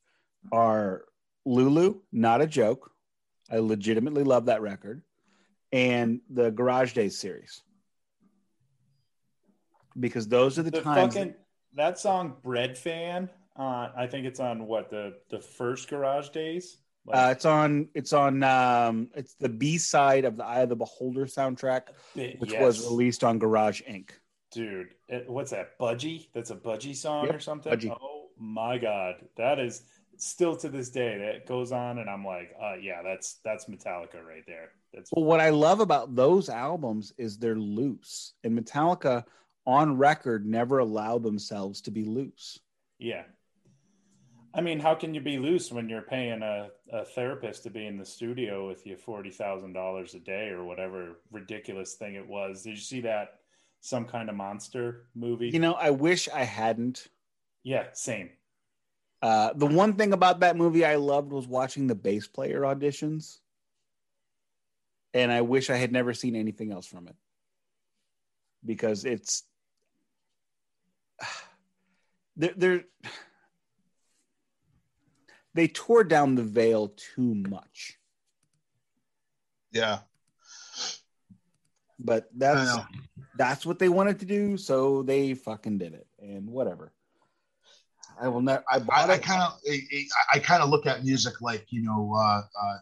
[0.51, 1.05] are
[1.47, 2.91] Lulu, not a joke.
[3.53, 5.03] I legitimately love that record,
[5.71, 7.63] and the Garage Days series
[9.99, 11.15] because those are the, the times.
[11.15, 11.35] Fucking,
[11.75, 13.29] that song, Breadfan.
[13.57, 16.79] Uh, I think it's on what the the first Garage Days.
[17.05, 17.89] Like, uh, it's on.
[17.95, 18.43] It's on.
[18.43, 22.63] Um, it's the B side of the Eye of the Beholder soundtrack, which yes.
[22.63, 24.11] was released on Garage Inc.
[24.53, 25.79] Dude, it, what's that?
[25.79, 26.29] Budgie?
[26.33, 27.73] That's a Budgie song yep, or something.
[27.73, 27.91] Budgie.
[28.01, 29.83] Oh my god, that is
[30.23, 34.25] still to this day that goes on and i'm like uh, yeah that's that's metallica
[34.25, 34.71] right there.
[34.95, 39.25] That's well what i love about those albums is they're loose and metallica
[39.67, 42.59] on record never allow themselves to be loose.
[42.99, 43.23] Yeah.
[44.55, 47.87] I mean how can you be loose when you're paying a, a therapist to be
[47.87, 52.63] in the studio with you $40000 a day or whatever ridiculous thing it was?
[52.63, 53.41] Did you see that
[53.81, 55.49] some kind of monster movie?
[55.49, 57.09] You know i wish i hadn't.
[57.65, 58.31] Yeah same
[59.23, 63.39] uh, the one thing about that movie I loved was watching the bass player auditions.
[65.15, 67.15] And I wish I had never seen anything else from it
[68.65, 69.45] because it's
[72.37, 72.85] they're, they're
[75.55, 77.99] they tore down the veil too much.
[79.71, 80.01] Yeah.
[81.99, 82.77] But that's
[83.37, 86.07] that's what they wanted to do, so they fucking did it.
[86.19, 86.93] And whatever.
[88.21, 88.63] I will never.
[88.71, 92.15] I, I, I kind of, I, I kind of look at music like you know,
[92.17, 92.79] uh, uh,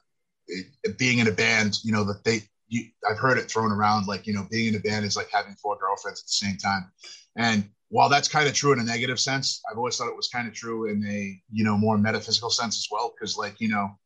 [0.48, 1.78] it, being in a band.
[1.82, 4.74] You know that they, you, I've heard it thrown around like you know, being in
[4.74, 6.90] a band is like having four girlfriends at the same time.
[7.36, 10.28] And while that's kind of true in a negative sense, I've always thought it was
[10.28, 13.12] kind of true in a you know more metaphysical sense as well.
[13.14, 13.98] Because like you know,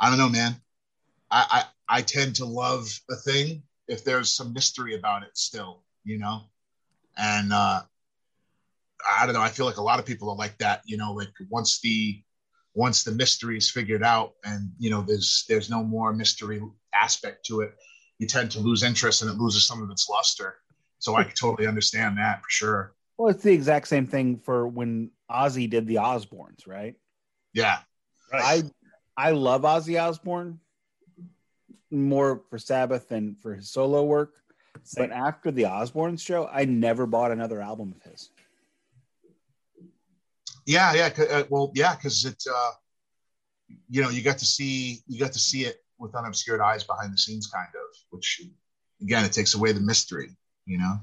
[0.00, 0.56] I don't know, man.
[1.30, 5.82] I, I I tend to love a thing if there's some mystery about it still,
[6.04, 6.42] you know,
[7.16, 7.82] and uh,
[9.18, 9.40] I don't know.
[9.40, 10.82] I feel like a lot of people are like that.
[10.84, 12.22] You know, like once the
[12.74, 16.60] once the mystery is figured out, and you know, there's there's no more mystery
[16.94, 17.74] aspect to it,
[18.18, 20.56] you tend to lose interest, and it loses some of its luster.
[20.98, 22.94] So I can totally understand that for sure.
[23.18, 26.94] Well, it's the exact same thing for when Ozzy did the Osbournes, right?
[27.52, 27.78] Yeah.
[28.32, 28.64] Right.
[29.16, 30.58] I I love Ozzy Osbourne,
[31.90, 34.34] more for Sabbath than for his solo work.
[34.84, 35.08] Same.
[35.08, 38.30] But after the Osbourne show, I never bought another album of his.
[40.72, 41.24] Yeah, yeah.
[41.30, 42.70] Uh, well, yeah, because it, uh,
[43.88, 47.12] you know, you got to see you got to see it with unobscured eyes behind
[47.12, 47.96] the scenes, kind of.
[48.10, 48.42] Which,
[49.00, 50.30] again, it takes away the mystery.
[50.66, 50.94] You know.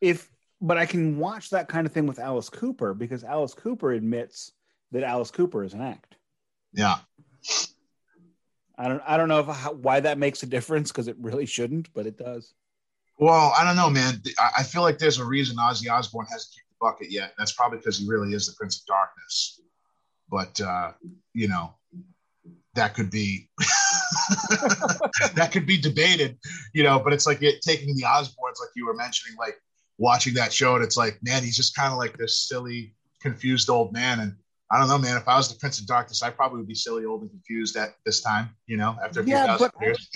[0.00, 0.28] If
[0.60, 4.52] but I can watch that kind of thing with Alice Cooper because Alice Cooper admits
[4.92, 6.16] that Alice Cooper is an act.
[6.72, 6.98] Yeah.
[8.76, 11.46] I don't I don't know if how, why that makes a difference because it really
[11.46, 12.54] shouldn't, but it does.
[13.18, 14.22] Well, I don't know, man.
[14.56, 17.34] I, feel like there's a reason Ozzy Osbourne the bucket yet.
[17.38, 19.60] That's probably because he really is the Prince of Darkness.
[20.30, 20.92] But uh,
[21.34, 21.74] you know,
[22.74, 23.48] that could be
[25.34, 26.38] that could be debated,
[26.72, 26.98] you know.
[26.98, 29.56] But it's like it, taking the Osbournes, like you were mentioning, like
[29.98, 33.68] watching that show, and it's like, man, he's just kind of like this silly, confused
[33.70, 34.20] old man.
[34.20, 34.34] And
[34.70, 35.16] I don't know, man.
[35.16, 37.76] If I was the Prince of Darkness, I probably would be silly, old, and confused
[37.76, 40.08] at this time, you know, after a few Yeah, thousand years.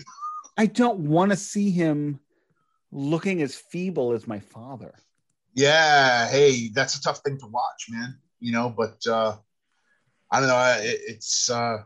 [0.57, 2.21] I don't want to see him
[2.91, 4.95] looking as feeble as my father.
[5.55, 8.19] Yeah, hey, that's a tough thing to watch, man.
[8.41, 9.37] You know, but uh,
[10.31, 10.77] I don't know.
[10.81, 11.79] It, it's uh,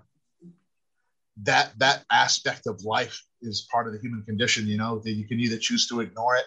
[1.42, 4.66] that that aspect of life is part of the human condition.
[4.66, 6.44] You know, that you can either choose to ignore it,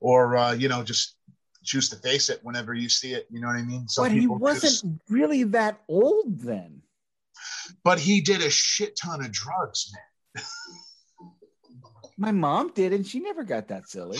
[0.00, 1.16] or uh, you know, just
[1.64, 3.26] choose to face it whenever you see it.
[3.30, 3.88] You know what I mean?
[3.88, 6.82] Some but he wasn't just- really that old then.
[7.84, 10.44] but he did a shit ton of drugs, man.
[12.20, 14.18] My mom did, and she never got that silly.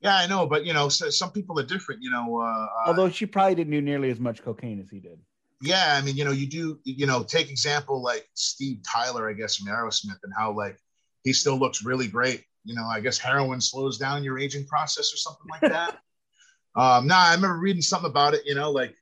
[0.00, 2.02] Yeah, I know, but you know, so, some people are different.
[2.02, 4.98] You know, uh, uh, Although she probably didn't do nearly as much cocaine as he
[4.98, 5.18] did.
[5.60, 9.34] yeah, I mean, you know, you do, you know, take example like Steve Tyler, I
[9.34, 10.78] guess, from Aerosmith, and how like
[11.22, 12.44] he still looks really great.
[12.64, 15.98] You know, I guess heroin slows down your aging process or something like that.
[16.76, 18.42] um, nah, I remember reading something about it.
[18.46, 18.94] You know, like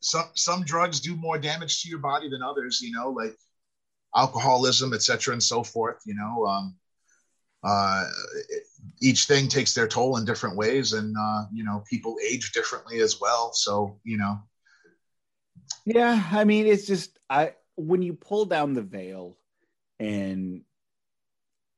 [0.00, 2.80] some some drugs do more damage to your body than others.
[2.80, 3.36] You know, like
[4.14, 6.00] alcoholism, et cetera, and so forth.
[6.06, 6.76] You know, um,
[7.62, 8.04] uh,
[9.00, 13.00] each thing takes their toll in different ways, and uh, you know, people age differently
[13.00, 13.52] as well.
[13.52, 14.38] So, you know,
[15.84, 19.36] Yeah, I mean, it's just I when you pull down the veil
[19.98, 20.62] and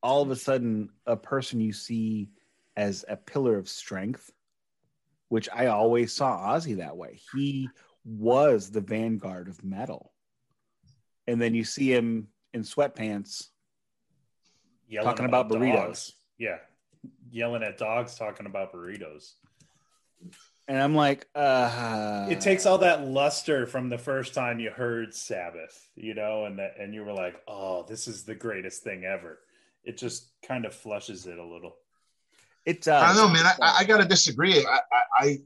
[0.01, 2.29] all of a sudden a person you see
[2.77, 4.31] as a pillar of strength,
[5.27, 7.19] which I always saw Ozzy that way.
[7.33, 7.69] He
[8.05, 10.13] was the vanguard of metal.
[11.27, 13.47] And then you see him in sweatpants.
[14.87, 15.73] Yelling Talking about burritos.
[15.75, 16.13] dogs.
[16.37, 16.57] Yeah.
[17.31, 19.33] Yelling at dogs, talking about burritos.
[20.67, 25.13] And I'm like, uh it takes all that luster from the first time you heard
[25.15, 29.03] Sabbath, you know, and that, and you were like, "Oh, this is the greatest thing
[29.03, 29.39] ever."
[29.83, 31.75] It just kind of flushes it a little.
[32.65, 33.45] It uh I don't know, man.
[33.45, 34.65] I, I, I got to disagree.
[34.65, 35.37] I, I, I,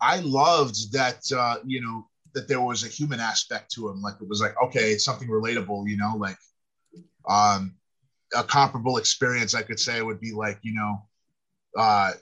[0.00, 4.02] I loved that, uh, you know, that there was a human aspect to him.
[4.02, 6.36] Like it was like, okay, it's something relatable, you know, like
[7.28, 7.74] um,
[8.36, 9.54] a comparable experience.
[9.54, 11.02] I could say would be like, you know,
[11.76, 12.12] uh,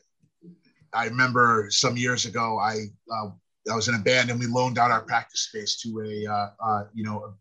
[0.93, 3.31] I remember some years ago, I, uh,
[3.71, 6.51] I was in a band and we loaned out our practice space to a, uh,
[6.65, 7.35] uh, you know, a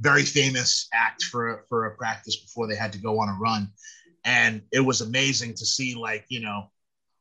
[0.00, 3.70] very famous act for, for a practice before they had to go on a run
[4.24, 6.70] and it was amazing to see like you know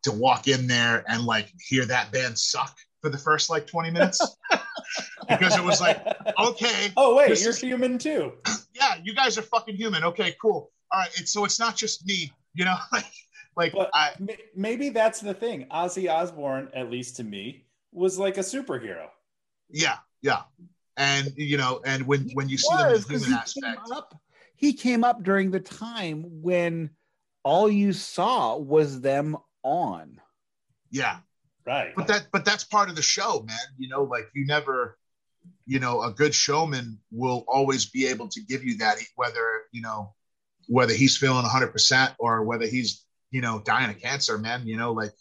[0.03, 3.91] to walk in there and like hear that band suck for the first like 20
[3.91, 4.38] minutes
[5.30, 6.05] because it was like
[6.39, 8.34] okay oh wait, you're is- human too.
[8.74, 12.06] yeah you guys are fucking human okay cool all right it's, so it's not just
[12.06, 13.06] me you know like
[13.56, 14.12] like But I,
[14.56, 15.66] maybe that's the thing.
[15.72, 19.08] Ozzy Osbourne, at least to me, was like a superhero.
[19.70, 20.44] yeah yeah
[20.96, 23.38] and you know and when He when you see them in was, human he came
[23.38, 24.16] aspect up-
[24.56, 26.90] he came up during the time when
[27.44, 30.20] all you saw was them on.
[30.92, 31.18] yeah
[31.66, 31.94] Right.
[31.96, 34.98] but that but that's part of the show man you know like you never
[35.66, 39.82] you know a good showman will always be able to give you that whether you
[39.82, 40.14] know
[40.68, 44.93] whether he's feeling 100% or whether he's you know dying of cancer man you know
[44.93, 45.11] like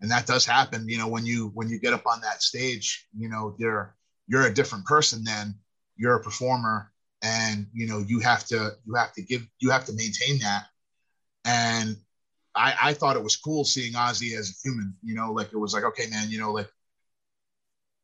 [0.00, 3.06] and that does happen you know when you when you get up on that stage
[3.16, 3.94] you know you're
[4.26, 5.54] you're a different person then
[5.96, 6.90] you're a performer
[7.22, 10.66] and you know you have to you have to give you have to maintain that.
[11.44, 11.96] And
[12.54, 15.56] I, I thought it was cool seeing Ozzy as a human, you know, like it
[15.56, 16.68] was like, okay, man, you know, like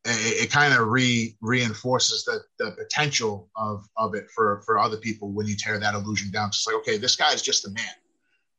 [0.05, 4.99] it, it kind of re reinforces the, the potential of, of it for, for other
[4.99, 6.49] people when you tear that illusion down.
[6.49, 7.95] It's like, okay, this guy is just a man.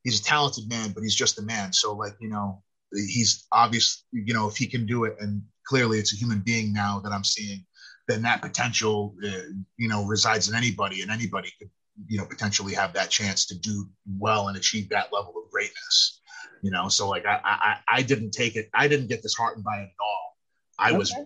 [0.03, 1.73] He's a talented man, but he's just a man.
[1.73, 5.99] So like, you know, he's obvious, you know, if he can do it and clearly
[5.99, 7.65] it's a human being now that I'm seeing,
[8.07, 9.29] then that potential, uh,
[9.77, 11.69] you know, resides in anybody and anybody could,
[12.07, 13.87] you know, potentially have that chance to do
[14.19, 16.21] well and achieve that level of greatness,
[16.61, 16.87] you know?
[16.87, 18.69] So like, I, I, I didn't take it.
[18.73, 20.37] I didn't get disheartened by it at all.
[20.77, 21.25] I was, Okay.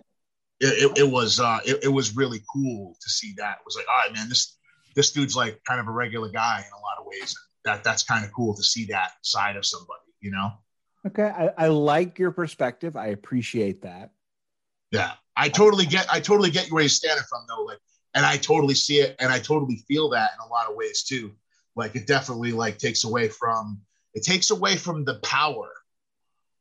[0.60, 3.58] It, it, it was, uh, it, it was really cool to see that.
[3.60, 4.56] It was like, all right, man, this,
[4.94, 7.34] this dude's like kind of a regular guy in a lot of ways.
[7.64, 10.52] that that's kind of cool to see that side of somebody, you know.
[11.06, 12.96] Okay, I, I like your perspective.
[12.96, 14.10] I appreciate that.
[14.90, 16.06] Yeah, I totally get.
[16.12, 17.62] I totally get where you're standing from, though.
[17.62, 17.78] Like,
[18.14, 21.04] and I totally see it, and I totally feel that in a lot of ways
[21.04, 21.32] too.
[21.76, 23.80] Like, it definitely like takes away from
[24.14, 25.70] it takes away from the power,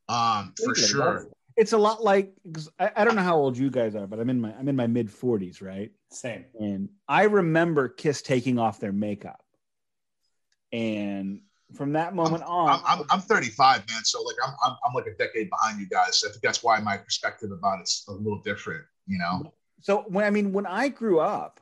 [0.08, 1.28] um, for sure.
[1.60, 2.32] It's a lot like
[2.80, 4.78] I, I don't know how old you guys are, but I'm in my I'm in
[4.78, 5.92] my mid 40s, right?
[6.10, 6.46] Same.
[6.58, 9.44] And I remember Kiss taking off their makeup,
[10.72, 11.42] and
[11.76, 14.04] from that moment I'm, on, I'm, I'm, I'm 35, man.
[14.06, 16.24] So like I'm, I'm I'm like a decade behind you guys.
[16.26, 19.52] I think that's why my perspective about it's a little different, you know.
[19.82, 21.60] so when I mean when I grew up,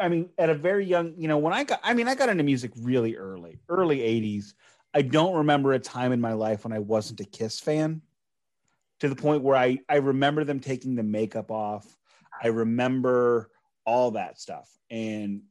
[0.00, 2.28] I mean at a very young, you know, when I got I mean I got
[2.28, 4.54] into music really early, early 80s.
[4.94, 8.02] I don't remember a time in my life when I wasn't a Kiss fan
[9.02, 11.84] to the point where I I remember them taking the makeup off.
[12.40, 13.50] I remember
[13.84, 15.42] all that stuff and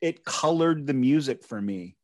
[0.00, 1.96] it colored the music for me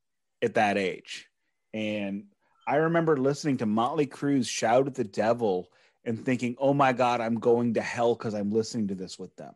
[0.42, 1.28] at that age.
[1.72, 2.24] And
[2.66, 5.68] I remember listening to Motley Crue's Shout at the Devil
[6.04, 9.34] and thinking, oh my God, I'm going to hell because I'm listening to this with
[9.36, 9.54] them.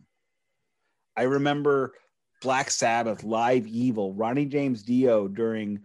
[1.17, 1.95] I remember
[2.43, 5.81] Black Sabbath, Live Evil, Ronnie James Dio during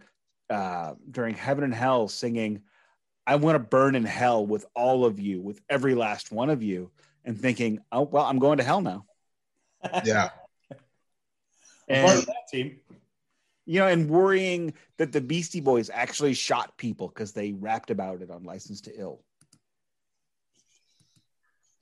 [0.48, 2.62] uh, during Heaven and Hell singing,
[3.26, 6.62] I want to burn in hell with all of you, with every last one of
[6.62, 6.90] you,
[7.24, 9.04] and thinking, oh well, I'm going to hell now.
[10.04, 10.30] Yeah.
[10.70, 10.76] I'm
[12.04, 12.80] part And of that team.
[13.64, 18.22] you know, and worrying that the Beastie Boys actually shot people because they rapped about
[18.22, 19.20] it on License to Ill.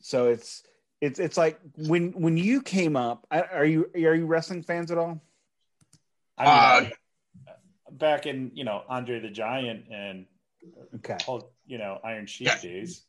[0.00, 0.62] So it's
[1.00, 4.98] it's it's like when when you came up, are you are you wrestling fans at
[4.98, 5.20] all?
[6.38, 6.92] I mean, Uh, I-
[7.92, 10.26] back in you know Andre the Giant and
[10.96, 12.58] Okay, Hulk, you know Iron Sheik Yeah.
[12.60, 13.04] days.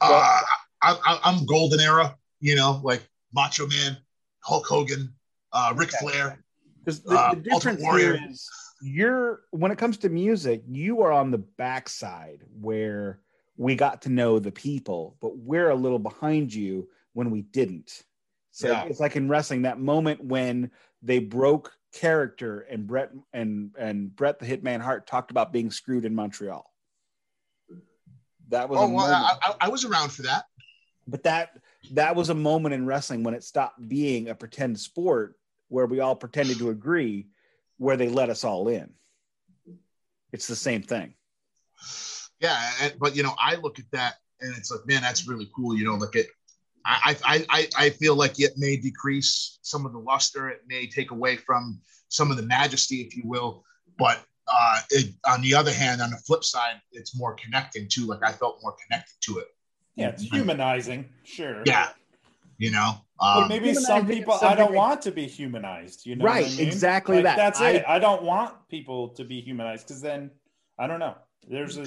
[0.00, 0.40] Uh,
[0.82, 3.02] I, I, I'm golden era, you know, like
[3.32, 3.96] Macho Man,
[4.44, 5.12] Hulk Hogan,
[5.52, 5.98] uh, Ric Okay.
[6.00, 6.44] Flair.
[6.84, 8.20] because the, Uh, the difference Ultimate Warrior.
[8.28, 8.48] is
[8.80, 13.20] you're when it comes to music, you are on the backside where
[13.56, 18.04] we got to know the people, but we're a little behind you when we didn't.
[18.52, 18.84] So Yeah.
[18.84, 20.70] it's like in wrestling, that moment when
[21.02, 26.04] they broke character and Bret and and Bret the Hitman Hart talked about being screwed
[26.04, 26.70] in Montreal.
[28.48, 30.44] That was Oh, well, I, I, I was around for that.
[31.06, 31.58] but that
[31.92, 35.36] that was a moment in wrestling when it stopped being a pretend sport
[35.68, 37.26] where we all pretended to agree,
[37.76, 38.90] where they let us all in.
[40.32, 41.14] It's the same thing.
[42.40, 42.60] Yeah,
[43.00, 45.76] but you know, I look at that and it's like, man, that's really cool.
[45.76, 46.28] You know, like it.
[46.84, 50.48] I, I, I, I feel like it may decrease some of the luster.
[50.48, 53.62] It may take away from some of the majesty, if you will.
[53.98, 58.06] But uh, it, on the other hand, on the flip side, it's more connecting too.
[58.06, 59.46] Like I felt more connected to it.
[59.96, 61.62] Yeah, it's humanizing, sure.
[61.66, 61.90] Yeah,
[62.58, 62.94] you know.
[63.20, 66.06] But Um, maybe some people, is I don't something- want to be humanized.
[66.06, 66.60] You know, Right, I mean?
[66.68, 67.36] exactly Like, that.
[67.36, 67.84] That's I- it.
[67.88, 70.30] I don't want people to be humanized because then
[70.78, 71.16] I don't know.
[71.48, 71.86] There's a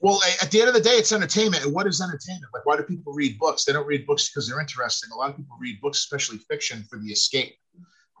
[0.00, 1.62] Well, at the end of the day, it's entertainment.
[1.64, 2.52] And what is entertainment?
[2.52, 3.64] Like, why do people read books?
[3.64, 5.10] They don't read books because they're interesting.
[5.12, 7.54] A lot of people read books, especially fiction, for the escape.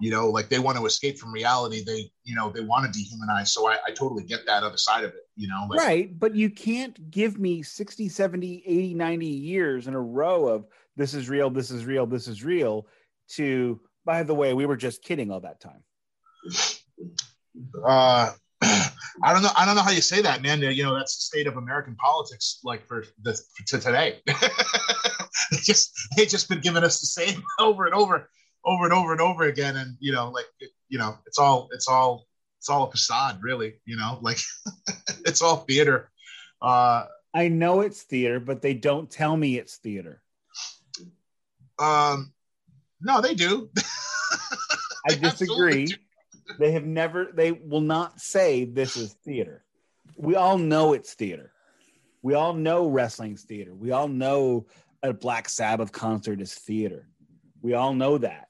[0.02, 1.84] You know, like they want to escape from reality.
[1.84, 3.48] They, you know, they want to dehumanize.
[3.48, 5.28] So I, I totally get that other side of it.
[5.36, 6.18] You know, like, Right.
[6.18, 11.14] But you can't give me 60, 70, 80, 90 years in a row of this
[11.14, 12.88] is real, this is real, this is real
[13.36, 15.84] to, by the way, we were just kidding all that time.
[17.86, 18.32] uh,
[18.62, 19.50] I don't know.
[19.56, 20.60] I don't know how you say that, man.
[20.62, 23.38] You know, that's the state of American politics, like for the
[23.68, 24.20] to today.
[24.26, 28.28] they just they just been giving us the same over and over,
[28.64, 31.68] over and over and over again, and you know, like it, you know, it's all
[31.72, 32.26] it's all
[32.58, 33.74] it's all a facade, really.
[33.84, 34.38] You know, like
[35.26, 36.10] it's all theater.
[36.60, 40.22] Uh, I know it's theater, but they don't tell me it's theater.
[41.78, 42.32] um,
[43.00, 43.70] no, they do.
[45.08, 45.86] I disagree.
[45.86, 45.94] do.
[46.58, 49.64] They have never, they will not say this is theater.
[50.16, 51.52] We all know it's theater.
[52.22, 53.74] We all know wrestling's theater.
[53.74, 54.66] We all know
[55.02, 57.08] a Black Sabbath concert is theater.
[57.62, 58.48] We all know that,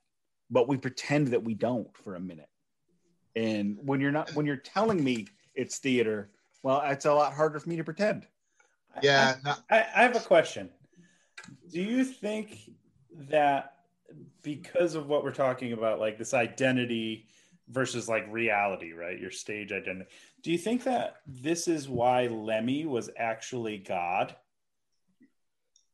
[0.52, 2.48] but we pretend that we don't for a minute.
[3.34, 6.30] And when you're not, when you're telling me it's theater,
[6.62, 8.26] well, it's a lot harder for me to pretend.
[9.02, 10.68] Yeah, no, I, I have a question.
[11.72, 12.70] Do you think
[13.28, 13.72] that
[14.42, 17.26] because of what we're talking about, like this identity
[17.68, 19.18] versus like reality, right?
[19.18, 20.10] Your stage identity.
[20.42, 24.36] Do you think that this is why Lemmy was actually God?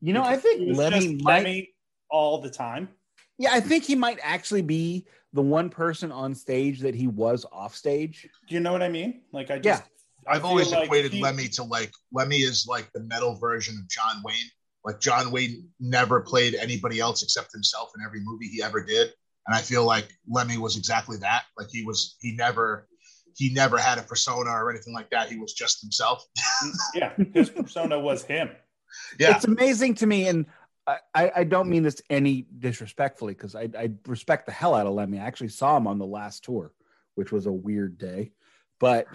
[0.01, 1.71] You know, I think he was Lemmy just might, Lemmy
[2.11, 2.89] all the time.
[3.39, 7.47] Yeah, I think he might actually be the one person on stage that he was
[7.53, 8.29] off stage.
[8.49, 9.23] Do you know what I mean?
[9.33, 9.85] Like I just
[10.27, 13.77] I I've always like equated he- Lemmy to like Lemmy is like the metal version
[13.81, 14.51] of John Wayne.
[14.85, 19.09] Like John Wayne never played anybody else except himself in every movie he ever did,
[19.47, 21.45] and I feel like Lemmy was exactly that.
[21.59, 22.89] Like he was, he never,
[23.37, 25.29] he never had a persona or anything like that.
[25.29, 26.25] He was just himself.
[26.95, 28.51] yeah, his persona was him.
[29.21, 30.47] Yeah, it's amazing to me, and
[31.15, 34.95] I, I don't mean this any disrespectfully because I, I respect the hell out of
[34.95, 35.19] Lemmy.
[35.19, 36.73] I actually saw him on the last tour,
[37.15, 38.33] which was a weird day,
[38.79, 39.07] but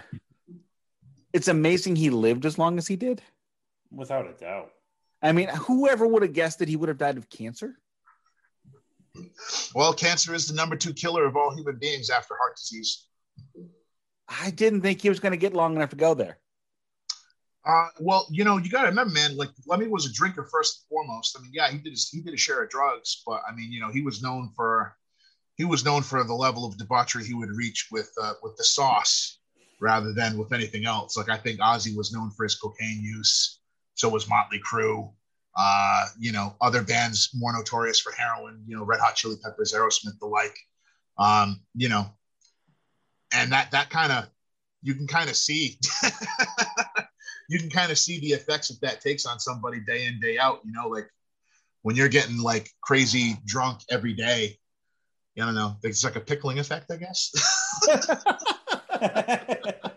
[1.32, 3.22] it's amazing he lived as long as he did.
[3.92, 4.72] Without a doubt.
[5.22, 7.78] I mean, whoever would have guessed that he would have died of cancer?
[9.74, 13.08] Well, cancer is the number two killer of all human beings after heart disease.
[14.28, 16.40] I didn't think he was going to get long enough to go there.
[17.66, 19.38] Uh, well, you know, you got to remember, man.
[19.38, 21.38] Like Lemmy was a drinker first and foremost.
[21.38, 23.72] I mean, yeah, he did his, he did a share of drugs, but I mean,
[23.72, 24.96] you know, he was known for
[25.56, 28.64] he was known for the level of debauchery he would reach with uh, with the
[28.64, 29.40] sauce
[29.80, 31.16] rather than with anything else.
[31.16, 33.60] Like I think Ozzy was known for his cocaine use.
[33.96, 35.12] So was Motley Crue.
[35.56, 38.64] Uh, you know, other bands more notorious for heroin.
[38.66, 40.58] You know, Red Hot Chili Peppers, Aerosmith, the like.
[41.18, 42.08] Um, you know,
[43.34, 44.28] and that that kind of
[44.82, 45.78] you can kind of see
[47.50, 50.38] you can kind of see the effects that that takes on somebody day in day
[50.38, 51.10] out you know like
[51.82, 54.58] when you're getting like crazy drunk every day
[55.38, 57.34] I don't know it's like a pickling effect i guess.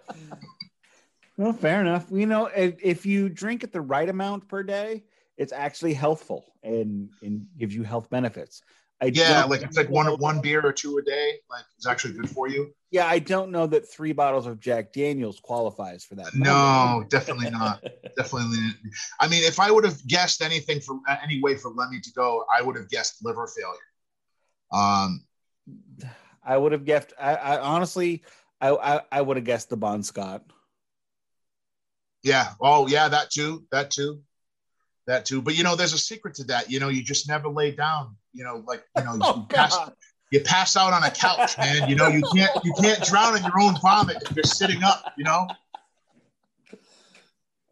[1.38, 2.06] Well fair enough.
[2.10, 5.04] You know if, if you drink at the right amount per day
[5.36, 8.62] it's actually healthful and and gives you health benefits
[9.00, 11.34] I yeah, like it's like one one beer or two a day.
[11.50, 12.74] Like it's actually good for you.
[12.90, 16.34] Yeah, I don't know that three bottles of Jack Daniels qualifies for that.
[16.34, 17.82] No, definitely not.
[18.16, 18.56] definitely.
[18.58, 18.74] Not.
[19.20, 22.44] I mean, if I would have guessed anything from any way for Lemmy to go,
[22.54, 23.76] I would have guessed liver failure.
[24.72, 25.26] Um,
[26.42, 27.12] I would have guessed.
[27.18, 28.22] I, I honestly,
[28.60, 30.42] I, I, I would have guessed the Bon Scott.
[32.22, 32.52] Yeah.
[32.60, 33.08] Oh, yeah.
[33.08, 33.64] That too.
[33.72, 34.22] That too.
[35.06, 35.40] That too.
[35.40, 36.70] But you know, there's a secret to that.
[36.70, 39.78] You know, you just never lay down you know, like you know, oh, you, pass,
[40.30, 41.88] you pass out on a couch, man.
[41.88, 45.14] You know, you can't you can't drown in your own vomit if you're sitting up.
[45.16, 45.48] You know.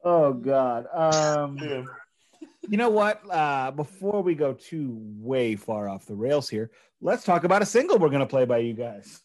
[0.03, 0.87] Oh God.
[0.93, 1.59] Um,
[2.69, 3.23] you know what?
[3.31, 6.71] Uh, before we go too way far off the rails here,
[7.01, 9.21] let's talk about a single we're gonna play by you guys.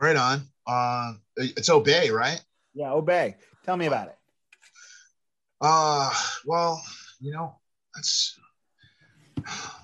[0.00, 0.42] Right on.
[0.66, 2.40] Uh, it's Obey, right?
[2.74, 3.36] Yeah, Obey.
[3.64, 4.17] Tell me about it.
[5.60, 6.10] Uh,
[6.44, 6.82] well,
[7.20, 7.56] you know,
[7.94, 8.38] that's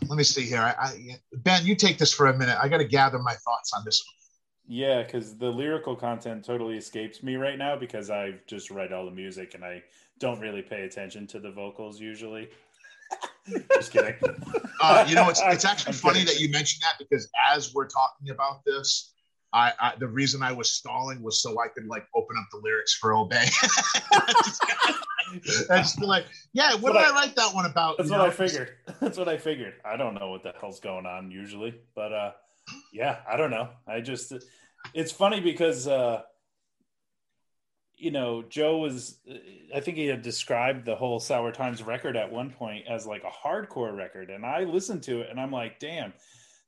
[0.09, 0.61] let me see here.
[0.61, 2.57] I, I, ben, you take this for a minute.
[2.61, 4.15] I got to gather my thoughts on this one.
[4.67, 9.05] Yeah, because the lyrical content totally escapes me right now because I've just read all
[9.05, 9.83] the music and I
[10.19, 12.49] don't really pay attention to the vocals usually.
[13.75, 14.15] just kidding.
[14.81, 16.35] Uh, you know, it's it's actually I'm funny kidding.
[16.35, 19.13] that you mentioned that because as we're talking about this,
[19.55, 22.59] I, I, the reason I was stalling was so I could like open up the
[22.59, 23.47] lyrics for Obey.
[25.69, 27.97] That's like, yeah, what did I, I, write that one about?
[27.97, 28.27] That's what know?
[28.27, 28.73] I figured.
[29.01, 29.75] That's what I figured.
[29.85, 32.33] I don't know what the hell's going on usually, but uh,
[32.93, 33.69] yeah, I don't know.
[33.87, 34.33] I just,
[34.93, 36.23] it's funny because uh,
[37.97, 39.21] you know, Joe was,
[39.75, 43.23] I think he had described the whole Sour Times record at one point as like
[43.23, 46.13] a hardcore record, and I listened to it and I'm like, damn,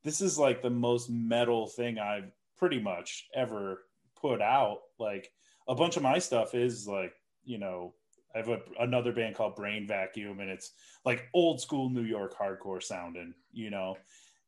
[0.05, 3.82] this is like the most metal thing I've pretty much ever
[4.20, 4.78] put out.
[4.98, 5.30] Like
[5.68, 7.94] a bunch of my stuff is like, you know,
[8.34, 10.72] I have a, another band called Brain Vacuum, and it's
[11.04, 13.96] like old school New York hardcore sounding, you know,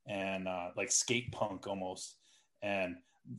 [0.07, 2.17] and uh, like skate punk almost.
[2.63, 2.97] And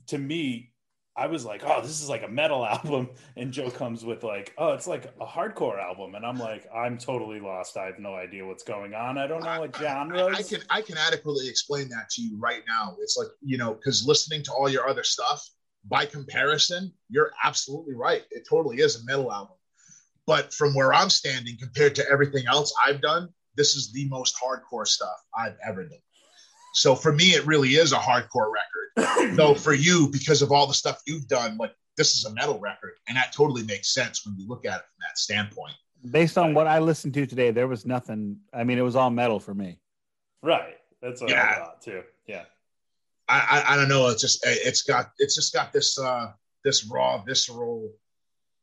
[0.07, 0.72] to me,
[1.20, 3.09] I was like, oh, this is like a metal album.
[3.36, 6.15] And Joe comes with like, oh, it's like a hardcore album.
[6.15, 7.76] And I'm like, I'm totally lost.
[7.76, 9.17] I have no idea what's going on.
[9.17, 10.38] I don't know what genres.
[10.38, 12.95] I, I can I can adequately explain that to you right now.
[13.01, 15.45] It's like, you know, because listening to all your other stuff,
[15.86, 18.24] by comparison, you're absolutely right.
[18.32, 19.55] It totally is a metal album.
[20.26, 24.36] But from where I'm standing compared to everything else I've done, this is the most
[24.41, 25.99] hardcore stuff I've ever done.
[26.74, 29.36] So for me, it really is a hardcore record.
[29.36, 32.59] Though for you, because of all the stuff you've done, like this is a metal
[32.59, 35.74] record, and that totally makes sense when you look at it from that standpoint.
[36.11, 38.38] Based on what I listened to today, there was nothing.
[38.53, 39.80] I mean, it was all metal for me.
[40.41, 40.76] Right.
[41.01, 41.49] That's what yeah.
[41.49, 42.03] I thought too.
[42.28, 42.43] Yeah.
[43.28, 44.07] I, I, I don't know.
[44.07, 46.32] It's just it's got it's just got this uh
[46.63, 47.91] this raw visceral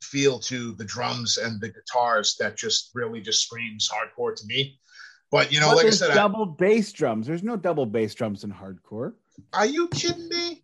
[0.03, 4.79] feel to the drums and the guitars that just really just screams hardcore to me.
[5.31, 7.27] But you know, but like I said, double I, bass drums.
[7.27, 9.15] There's no double bass drums in hardcore.
[9.53, 10.63] Are you kidding me?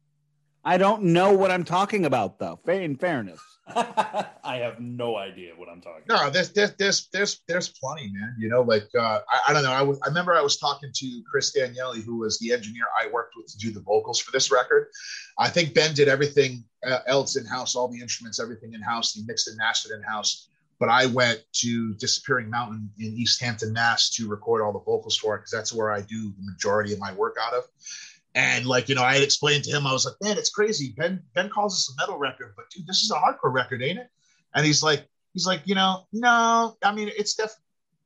[0.65, 2.61] I don't know what I'm talking about, though.
[2.69, 4.27] In fairness, I
[4.59, 6.05] have no idea what I'm talking.
[6.07, 6.25] About.
[6.27, 8.37] No, there's there's there's there's there's plenty, man.
[8.39, 9.73] You know, like uh, I, I don't know.
[9.73, 13.09] I, was, I remember I was talking to Chris Daniele, who was the engineer I
[13.09, 14.89] worked with to do the vocals for this record.
[15.37, 19.15] I think Ben did everything uh, else in house, all the instruments, everything in house.
[19.15, 20.49] He mixed and mastered in house.
[20.83, 25.17] But I went to Disappearing Mountain in East Hampton, Mass, to record all the vocals
[25.17, 27.63] for it because that's where I do the majority of my work out of.
[28.35, 30.93] And like, you know, I had explained to him, I was like, man, it's crazy.
[30.97, 34.01] Ben Ben calls this a metal record, but dude, this is a hardcore record, ain't
[34.01, 34.09] it?
[34.57, 37.55] And he's like, he's like, you know, no, I mean, it's def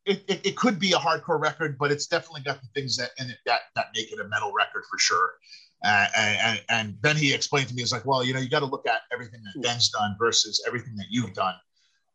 [0.04, 3.12] it, it, it could be a hardcore record, but it's definitely got the things that
[3.18, 5.30] in it that that make it a metal record for sure.
[5.82, 8.60] Uh, and, and then he explained to me, he's like, well, you know, you got
[8.60, 11.54] to look at everything that Ben's done versus everything that you've done.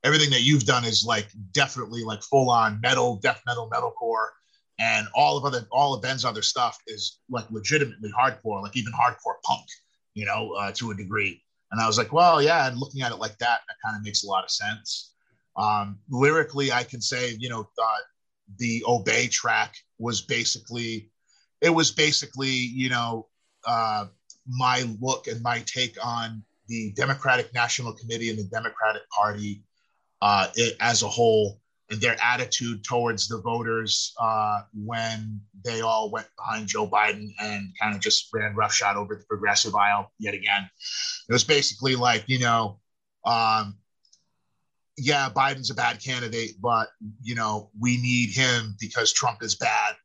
[0.03, 4.29] Everything that you've done is like definitely like full on metal, death metal, metalcore
[4.81, 8.91] and all of other all of Ben's other stuff is like legitimately hardcore, like even
[8.91, 9.65] hardcore punk,
[10.15, 11.41] you know, uh, to a degree.
[11.71, 12.67] And I was like, well, yeah.
[12.67, 15.13] And looking at it like that, that kind of makes a lot of sense.
[15.55, 17.97] Um, lyrically, I can say, you know, uh,
[18.57, 21.09] the Obey track was basically,
[21.61, 23.27] it was basically, you know,
[23.65, 24.05] uh,
[24.47, 29.63] my look and my take on the Democratic National Committee and the Democratic Party
[30.21, 31.59] uh, it, as a whole
[31.91, 37.73] and their attitude towards the voters uh, when they all went behind Joe Biden and
[37.79, 40.69] kind of just ran roughshod over the progressive aisle yet again.
[41.27, 42.79] It was basically like, you know,
[43.25, 43.77] um,
[44.97, 46.89] yeah, Biden's a bad candidate, but
[47.21, 49.95] you know, we need him because Trump is bad,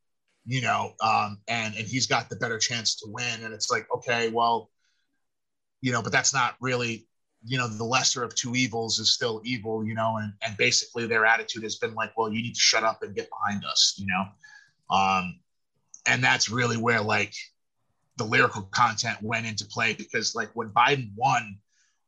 [0.45, 3.45] you know, um, and and he's got the better chance to win.
[3.45, 4.71] And it's like, okay, well,
[5.83, 7.07] you know, but that's not really
[7.47, 11.07] you know the lesser of two evils is still evil you know and, and basically
[11.07, 13.95] their attitude has been like well you need to shut up and get behind us
[13.99, 14.25] you know?
[14.95, 15.39] Um
[16.07, 17.35] and that's really where like
[18.17, 21.57] the lyrical content went into play because like when biden won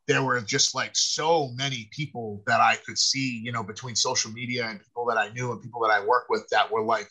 [0.07, 4.31] there were just like so many people that i could see you know between social
[4.31, 7.09] media and people that i knew and people that i work with that were like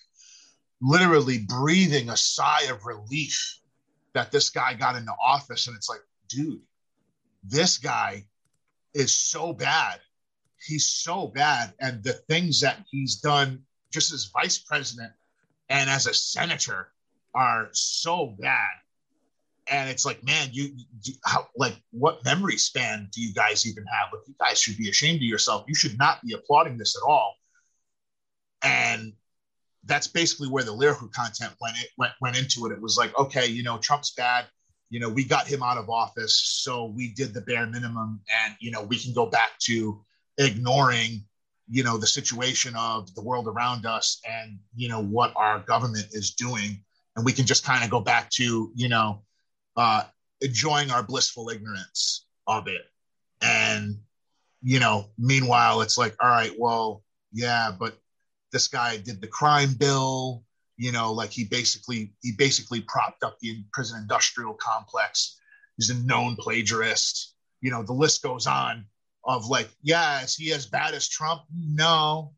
[0.82, 3.60] literally breathing a sigh of relief
[4.14, 5.68] that this guy got into office.
[5.68, 6.62] And it's like dude
[7.44, 8.26] this guy
[8.94, 10.00] is so bad.
[10.66, 11.74] He's so bad.
[11.80, 15.12] And the things that he's done just as vice president
[15.70, 16.90] and as a senator
[17.34, 18.72] are so bad.
[19.70, 23.86] And it's like, man, you, you how, like, what memory span do you guys even
[23.86, 24.10] have?
[24.14, 25.66] Like, you guys should be ashamed of yourself.
[25.68, 27.36] You should not be applauding this at all.
[28.64, 29.14] And
[29.84, 32.72] that's basically where the lyrical content went, it went, went into it.
[32.72, 34.46] It was like, okay, you know, Trump's bad
[34.90, 38.56] you know, we got him out of office, so we did the bare minimum, and
[38.60, 40.02] you know, we can go back to
[40.38, 41.26] ignoring,
[41.70, 46.08] you know, the situation of the world around us and you know what our government
[46.12, 46.84] is doing,
[47.16, 49.24] and we can just kind of go back to you know,
[49.76, 50.04] uh,
[50.42, 52.86] enjoying our blissful ignorance of it,
[53.42, 53.98] and
[54.64, 57.98] you know, meanwhile, it's like, all right, well, yeah, but
[58.52, 60.44] this guy did the crime bill
[60.78, 65.40] you know like he basically he basically propped up the prison industrial complex.
[65.78, 67.34] He's a known plagiarist.
[67.62, 68.86] You know the list goes on
[69.24, 71.42] of like yeah is he as bad as trump?
[71.54, 72.34] No.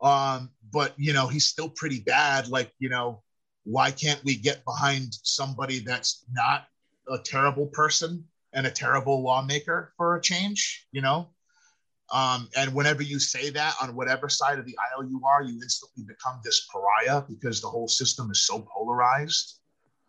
[0.00, 2.48] Um but you know he's still pretty bad.
[2.48, 3.22] Like you know
[3.64, 6.66] why can't we get behind somebody that's not
[7.10, 8.24] a terrible person
[8.54, 11.28] and a terrible lawmaker for a change you know
[12.10, 15.60] um, and whenever you say that on whatever side of the aisle you are, you
[15.62, 19.58] instantly become this pariah because the whole system is so polarized.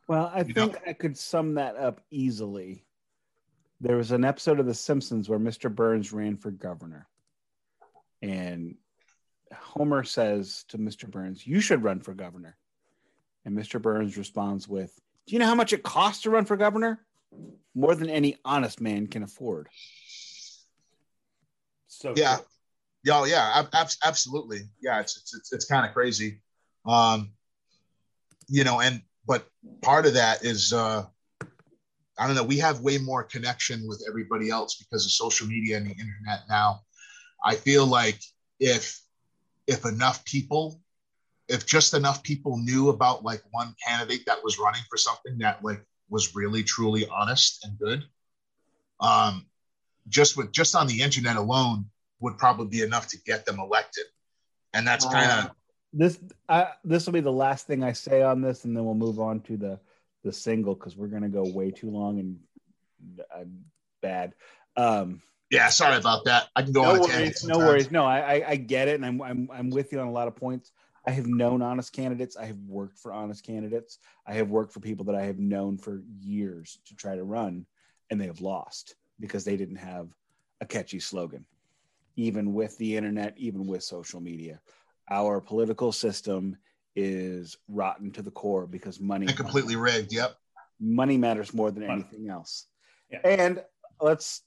[0.08, 0.80] Well, I you think know?
[0.88, 2.86] I could sum that up easily.
[3.82, 5.74] There was an episode of The Simpsons where Mr.
[5.74, 7.08] Burns ran for governor.
[8.22, 8.76] And
[9.54, 11.10] Homer says to Mr.
[11.10, 12.58] Burns, You should run for governor.
[13.45, 13.82] And Mr.
[13.82, 14.93] Burns responds with,
[15.28, 17.06] Do you know how much it costs to run for governor?
[17.76, 19.70] More than any honest man can afford.
[21.90, 22.46] So yeah, cool.
[23.04, 24.62] yeah, yeah, ab- absolutely.
[24.82, 26.42] Yeah, it's it's it's, it's kind of crazy,
[26.86, 27.32] um,
[28.48, 28.80] you know.
[28.80, 29.48] And but
[29.82, 31.06] part of that is uh,
[32.18, 32.44] I don't know.
[32.44, 36.43] We have way more connection with everybody else because of social media and the internet
[36.47, 36.82] now.
[37.43, 38.20] I feel like
[38.59, 39.01] if
[39.68, 40.80] if enough people
[41.47, 45.63] if just enough people knew about like one candidate that was running for something that
[45.63, 48.04] like was really truly honest and good
[49.00, 49.46] um
[50.10, 51.86] just with just on the internet alone
[52.20, 54.06] would probably be enough to get them elected.
[54.74, 55.50] And that's kind of uh,
[55.94, 56.20] this.
[56.48, 59.20] I, this will be the last thing I say on this, and then we'll move
[59.20, 59.80] on to the
[60.24, 62.40] the single because we're going to go way too long and
[63.34, 63.46] uh,
[64.02, 64.34] bad.
[64.76, 66.50] Um, yeah, sorry about that.
[66.56, 67.90] I can go no on worries, No worries.
[67.90, 70.28] No, I, I, I get it, and I'm, I'm I'm with you on a lot
[70.28, 70.72] of points.
[71.08, 72.38] I have known honest candidates.
[72.38, 73.98] I have worked for honest candidates.
[74.28, 77.66] I have worked for people that I have known for years to try to run,
[78.12, 80.08] and they have lost because they didn't have
[80.62, 81.46] a catchy slogan,
[82.16, 84.59] even with the internet, even with social media.
[85.09, 86.58] Our political system
[86.96, 90.13] is rotten to the core because money and completely rigged.
[90.13, 90.36] Yep.
[90.79, 92.67] Money matters more than anything else.
[93.12, 93.20] Yeah.
[93.24, 93.63] And
[94.01, 94.43] let's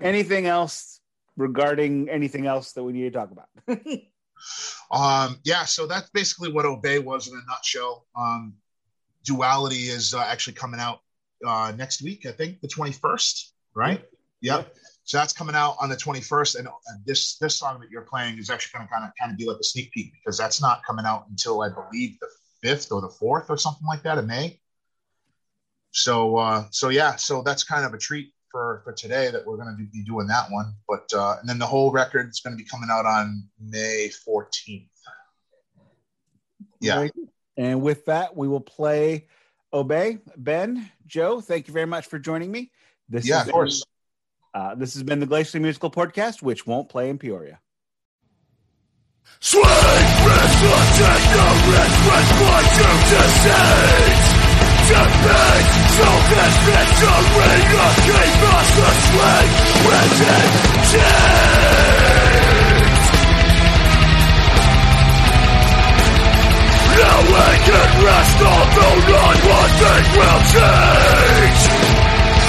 [0.00, 1.00] anything else
[1.36, 3.48] regarding anything else that we need to talk about.
[4.90, 8.06] um, yeah, so that's basically what Obey was in a nutshell.
[8.16, 8.54] Um,
[9.24, 11.00] Duality is uh, actually coming out
[11.44, 12.26] uh, next week.
[12.26, 14.04] I think the twenty first, right?
[14.42, 14.74] Yep.
[15.04, 16.68] So that's coming out on the 21st, and,
[17.04, 19.46] this this song that you're playing is actually going to kind of kind of be
[19.46, 22.28] like a sneak peek because that's not coming out until I believe the
[22.62, 24.58] fifth or the fourth or something like that in May.
[25.92, 29.56] So uh, so yeah, so that's kind of a treat for for today that we're
[29.56, 30.74] going to be doing that one.
[30.88, 34.10] But uh, and then the whole record is going to be coming out on May
[34.26, 34.88] 14th.
[36.80, 37.08] Yeah.
[37.56, 39.28] And with that, we will play
[39.72, 40.18] Obey.
[40.36, 42.70] Ben, Joe, thank you very much for joining me.
[43.08, 43.84] This yeah, of course.
[44.56, 47.60] Uh, this has been the Glacially Musical Podcast, which won't play in Peoria.
[49.38, 50.56] Swing, wrist,
[50.96, 54.16] take the risk, with what you deceit.
[54.88, 57.52] Defeat, selfish victory,
[58.00, 59.50] keep us the swing,
[59.84, 60.48] within.
[66.96, 71.85] Now we can rest, although not one thing will change.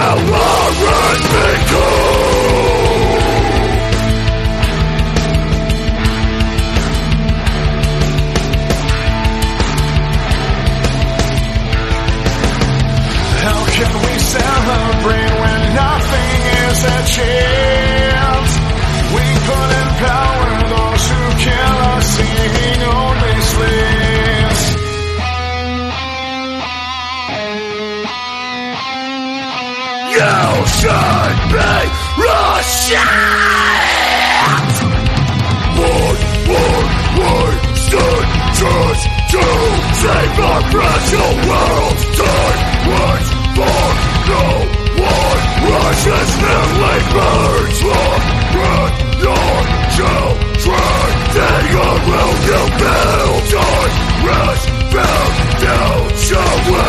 [0.00, 1.99] Will Lauren become?
[30.80, 32.00] Should be
[32.60, 33.00] ashamed!
[35.76, 36.20] One,
[36.56, 36.88] one,
[37.20, 38.26] one, stood
[38.60, 39.44] just to
[40.00, 41.96] save our fragile world.
[42.16, 43.82] Time waits for
[44.30, 44.46] no
[45.04, 45.42] one.
[45.68, 48.12] Rushes merely burns for
[48.56, 48.96] breath.
[49.20, 49.56] Your
[49.96, 53.42] children, they are will you build.
[53.52, 53.94] Time
[54.28, 56.04] rest bound down.
[56.16, 56.82] So we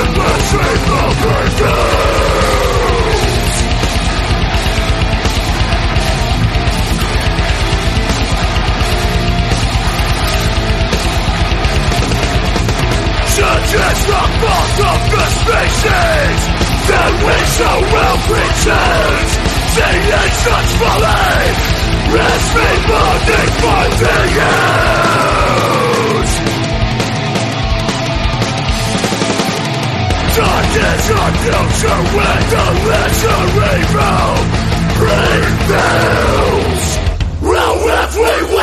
[0.52, 2.01] save the
[13.92, 16.40] Is the fault of the species
[16.88, 19.28] That we so well pretend.
[19.76, 21.52] Seeing such folly
[22.16, 23.12] As people
[23.60, 24.82] for the use
[30.40, 33.44] Dark is our future when the lesser
[33.76, 34.32] evil
[35.02, 36.86] prevails.
[37.44, 38.61] How have we